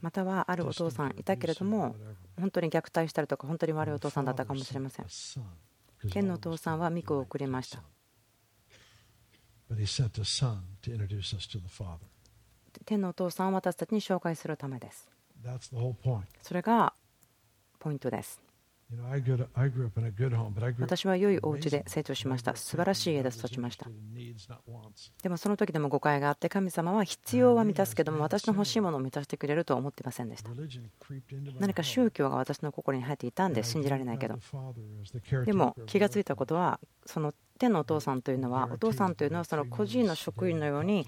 [0.00, 1.94] またはあるお父さんいたけれども、
[2.38, 5.06] 本当に虐待したりとか、本当に悪いお父さんだったかもしれません。
[6.10, 7.82] 県のお父さんはミクを送りました。
[12.86, 15.08] 天のお父さんを私たちに紹介するためです。
[16.42, 16.94] それが
[17.78, 18.47] ポイントです。
[18.90, 22.56] You know, I grew, I grew up in a good home, but I grew up 私は良いお家で成長しました。
[22.56, 23.86] 素晴らしい家で育ちました。
[25.22, 30.50] でもその時でも誤解があって神様は必要は満たすけども私の欲しいものを満たしてくれるとは思っていませんでした。
[31.60, 34.38] 何か宗教が私の心に入っていたんで信じられないけど。
[35.44, 41.06] でも気がついたことはその天のお父さんというのはお父さんというのはその個人の職員のように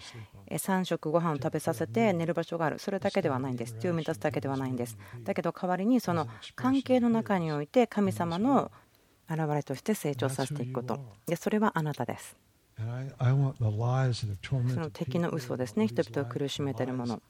[0.50, 2.78] 3食ご飯を食べさせて寝る場所がある。
[2.78, 3.74] それだけではないんです。
[3.74, 4.98] 必要を満たすだけではないんです。
[5.22, 8.70] だけど代わりにその関係の中において神様の
[9.28, 10.98] 現れとして成長させていくこと。
[11.26, 12.36] でそれはあなたです。
[14.74, 15.86] その敵の嘘ですね。
[15.86, 17.22] 人々を苦しめているもの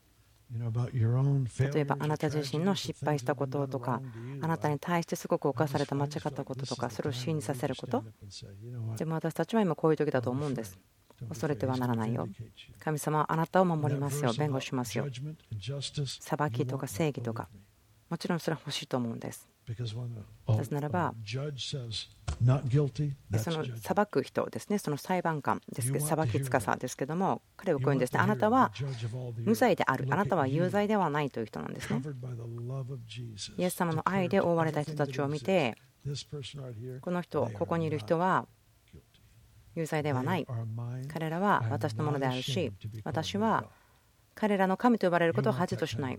[0.53, 4.03] 例えばあなた自身の失敗したこととか
[4.40, 8.03] あなたに対してすごく犯された間違ったこととかそれを信じさせること？
[8.96, 10.76] でも私たちは今こういう時だと思うんです。
[11.28, 12.26] 恐れてはならないよ。
[12.80, 14.32] 神様はあなたを守りますよ。
[14.32, 15.07] 弁護しますよ。
[16.20, 17.48] 裁きとか正義とか
[18.11, 19.48] もちろんそれは欲しいと思うんです。
[20.48, 21.14] なぜならば
[23.38, 24.78] その裁く人ですね。
[24.78, 25.92] その裁判官です。
[25.92, 28.18] けど裁きつかさですけども彼はこういうんですね。
[28.18, 28.72] あなたは
[29.38, 30.08] 無罪である。
[30.11, 32.02] あなたは有罪ではないという人なんですね。
[33.56, 35.76] イエス様の愛で覆われた人たちを見て
[37.00, 38.48] この人ここにいる人は
[39.76, 40.46] 有罪ではない。
[41.06, 42.72] 彼らは私のものであるし
[43.04, 43.70] 私は
[44.34, 46.18] 彼らの神と呼ばれることを恥としない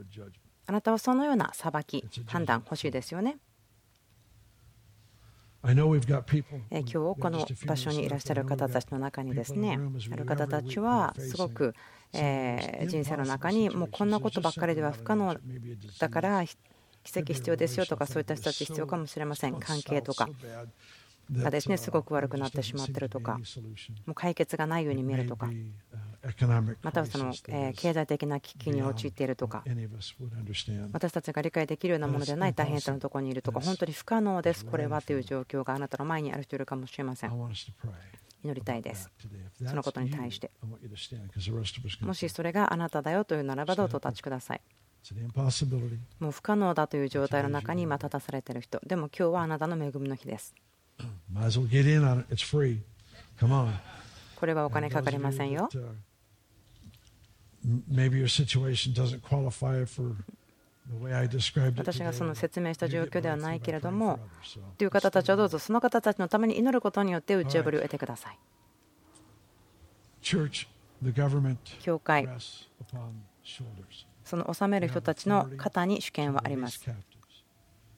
[0.68, 3.38] あなたはそのような裁き判断欲しいですよね。
[6.72, 9.78] 今日この場所にいらっしゃる方たちの中にですね
[10.12, 11.76] ある方たちはすごく
[12.14, 15.38] え人生の中にもうこんなことばっかりでは不可能
[16.00, 16.44] だから
[17.04, 19.60] 奇跡必要ですよとかそういった人たち必要かもしれません。
[19.60, 20.28] 関係とか
[21.32, 23.40] がですねすごく悪くなってしまっているとか
[24.06, 25.50] もう解決がないように見えるとか
[26.82, 29.64] またはその経済的な危機に陥っているとか
[30.94, 37.32] 私たちが理解できるようなものではない大変さのところにいるとか本当に不可能ですこれはという状況があなたの前にある人いるかもしれません。
[38.44, 39.10] 祈りたいです。
[39.66, 40.52] そのことに対して。
[42.02, 44.62] もしそれがあなただよというならばどうぞお立ちください。
[46.20, 48.80] もう不可能だという状態の中に今立たされている人。
[48.86, 50.56] でも今日はあなたの恵みの日です
[54.36, 55.70] これはお金かかりませんよ。
[57.90, 60.16] Maybe your situation doesn't qualify for
[61.78, 64.20] 私がその説明した状況ではないけれども
[64.78, 68.40] という方たちはどうぞその方たちのために祈ることによって打ち破りを得てください。
[71.82, 72.28] 教会
[74.26, 76.84] その治める人たちの肩に主権はあります。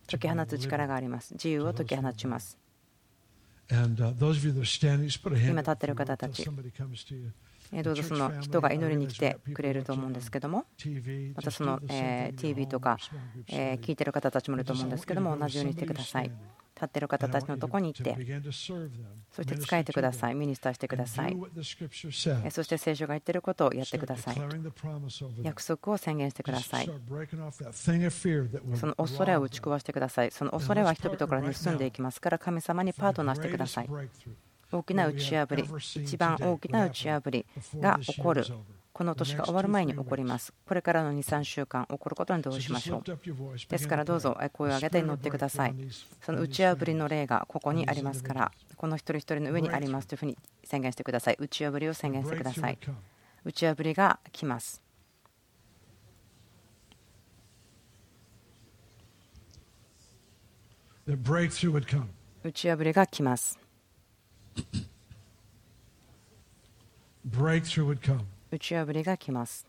[0.08, 1.34] 解き放つ力があります。
[1.34, 2.58] 自由を解き放ちます
[5.52, 6.44] 今立っている方たち
[7.82, 10.66] どうぞその人が祈りに来てくれると思うんですけども。
[11.36, 11.80] またその
[12.38, 12.98] TV とか
[13.48, 16.32] 聞いてる方たちもいると思うんですけども同じようにしてください。
[16.76, 18.18] 立ってる方たちのところに行って
[19.32, 20.36] そして使えてください。
[20.36, 21.38] ミニスターしてください。
[22.50, 24.38] そして聖書が言っていることをやってください。
[25.44, 26.90] 約束を宣言してください。
[28.76, 30.32] その恐れを打ち壊してください。
[30.32, 33.90] その恐れは人々から盗んでいきますから神様にパートナーしてください
[34.74, 35.64] 大きな打ち破り
[36.04, 37.46] 一番大きな打ち破り
[37.76, 38.44] が起こる
[38.92, 40.54] この年が終わる前に起こります。
[40.68, 43.04] これからの2、3週間起こることにどうしましょう。
[43.70, 45.76] ですからどうぞ声を上げて祈ってください。
[46.22, 51.38] その打ち破りの例がここにありますから、この一人一人の上にありますというふうに宣言してください。
[51.40, 52.78] 打ち破りを宣言してください。
[53.44, 54.84] 打ち破りが来ます。
[62.44, 63.63] 打ち破りが来ます。
[68.52, 69.66] 打ち破りが来ます。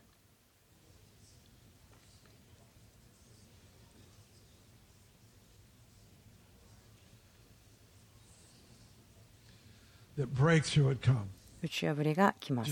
[11.61, 12.71] 打ち破りが来ます。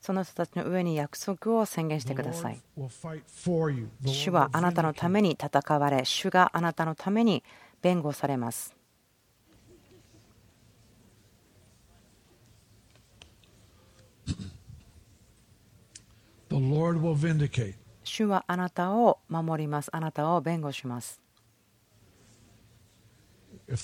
[0.00, 2.60] その人たちの上に約束を宣言してください。
[4.04, 7.42] 主はあなたのために戦われ、主があなたのために
[7.80, 8.73] 弁護されます。
[18.04, 19.90] 主はあなたを守ります。
[19.92, 21.20] あなたを弁護します。
[23.66, 23.76] 何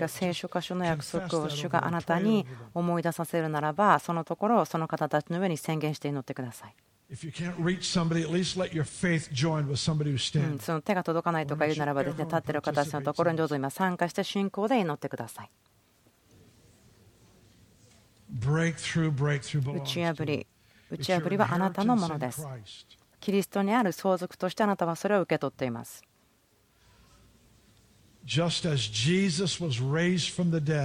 [0.00, 2.44] か聖書箇所の約束を主があなたに
[2.74, 6.74] 思い出させるならば、そのところをその方たちの上に宣言して祈ってください。
[10.60, 15.50] その手が届かないとか言うならばですね、立っている方たちのところにどうぞ今参加して信仰で祈ってください。
[18.30, 20.46] 打ち破り、
[20.90, 22.46] 打ち破りはあなたのものです。
[23.20, 26.02] キリストにある相続としてあなたはそれを受け取っています。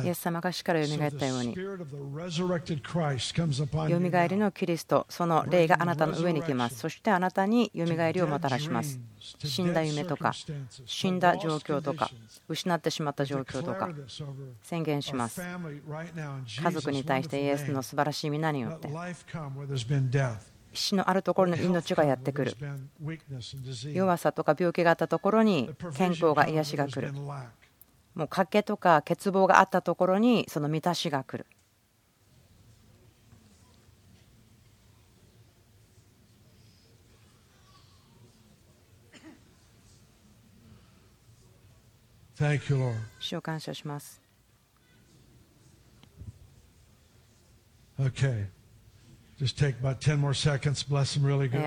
[0.03, 1.77] イエス様が死からよみがえったように、よ
[3.99, 6.79] みがえりのキリスト、その霊があなたの上に来ます。
[6.79, 8.99] そしてあなたによみがえりをもたらします。
[9.19, 10.33] 死んだ夢とか、
[10.85, 12.11] 死んだ状況とか、
[12.49, 13.89] 失ってしまった状況とか、
[14.61, 15.41] 宣言します。
[15.41, 18.89] 家族に対してイエスの素晴らしい皆によって。
[20.73, 22.55] 死のあるところの命がやってくる
[23.93, 31.45] 弱さとか病気があったところに健康が癒しが来るもう賭けとか欠乏があったところにその満たしが来る
[43.19, 44.21] 主を感謝します。
[47.99, 48.58] Okay.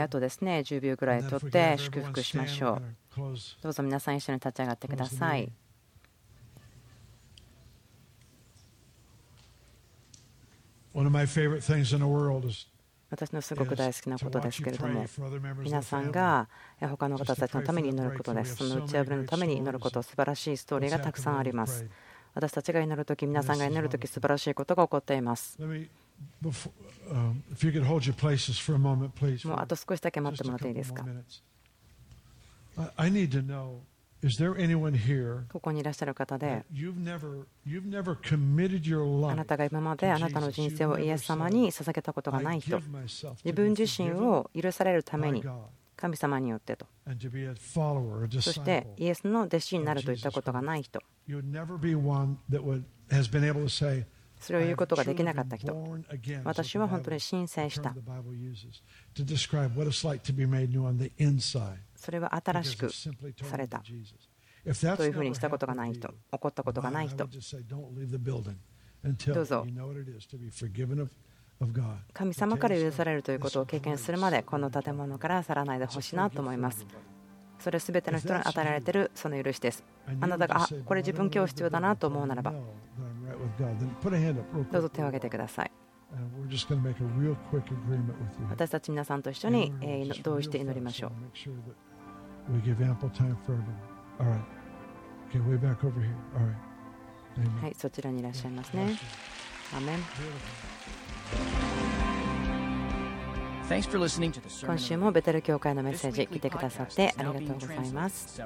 [0.02, 2.82] あとですね、10秒ぐらい取って祝福しましょう。
[3.62, 5.50] どうぞ皆さん一緒に立ち上がってください。
[13.10, 15.06] 私のすごく大好きなことですけれども、
[15.58, 16.48] 皆さんが
[16.80, 18.56] 他の方たちのために祈ることです。
[18.56, 21.86] その打ち破りのために祈ること、素晴らしいストーリーがたくさんあります。
[22.34, 25.58] 私たちが祈るとき、皆さんが祈るとき、素晴らしいことが起こっています。
[29.48, 31.04] もうあと少しだけ待ってもらっていいですか。
[35.52, 36.64] ここにいらっしゃる方で、
[39.30, 42.78] あなたが今まであなたの人生をイエス様に捧げたことがない人、
[43.44, 45.42] 自分自身を許されるために、
[45.96, 46.86] 神様によってと、
[48.40, 51.00] そしてイエスの弟子になるといったことがない人、
[54.43, 55.72] それを言うことができなかった人。
[56.43, 57.95] 私は本当に申請した。
[61.95, 63.82] それは新しくされた。
[64.97, 66.09] というふうにしたことがない人。
[66.09, 67.28] 起こったことがない人。
[69.32, 69.64] どうぞ。
[72.12, 76.84] 神様から許されるということを経験するまでこの建物から去らないでほしいなと思います。
[77.61, 79.84] それすべての人に与えられているその許しです。
[80.20, 82.53] あなたがあこれ自分今日必要だなと思うならば
[84.70, 85.70] どうぞ手を挙げてください。
[88.50, 89.72] 私たち皆さんと一緒に
[90.22, 91.12] 同意して祈りましょう。
[97.62, 98.98] はい、そちらにいらっしゃいますね。
[99.74, 101.81] アメン
[104.66, 108.40] 今週もベテル教会のメッセージ聞いてくださってありがとうございます。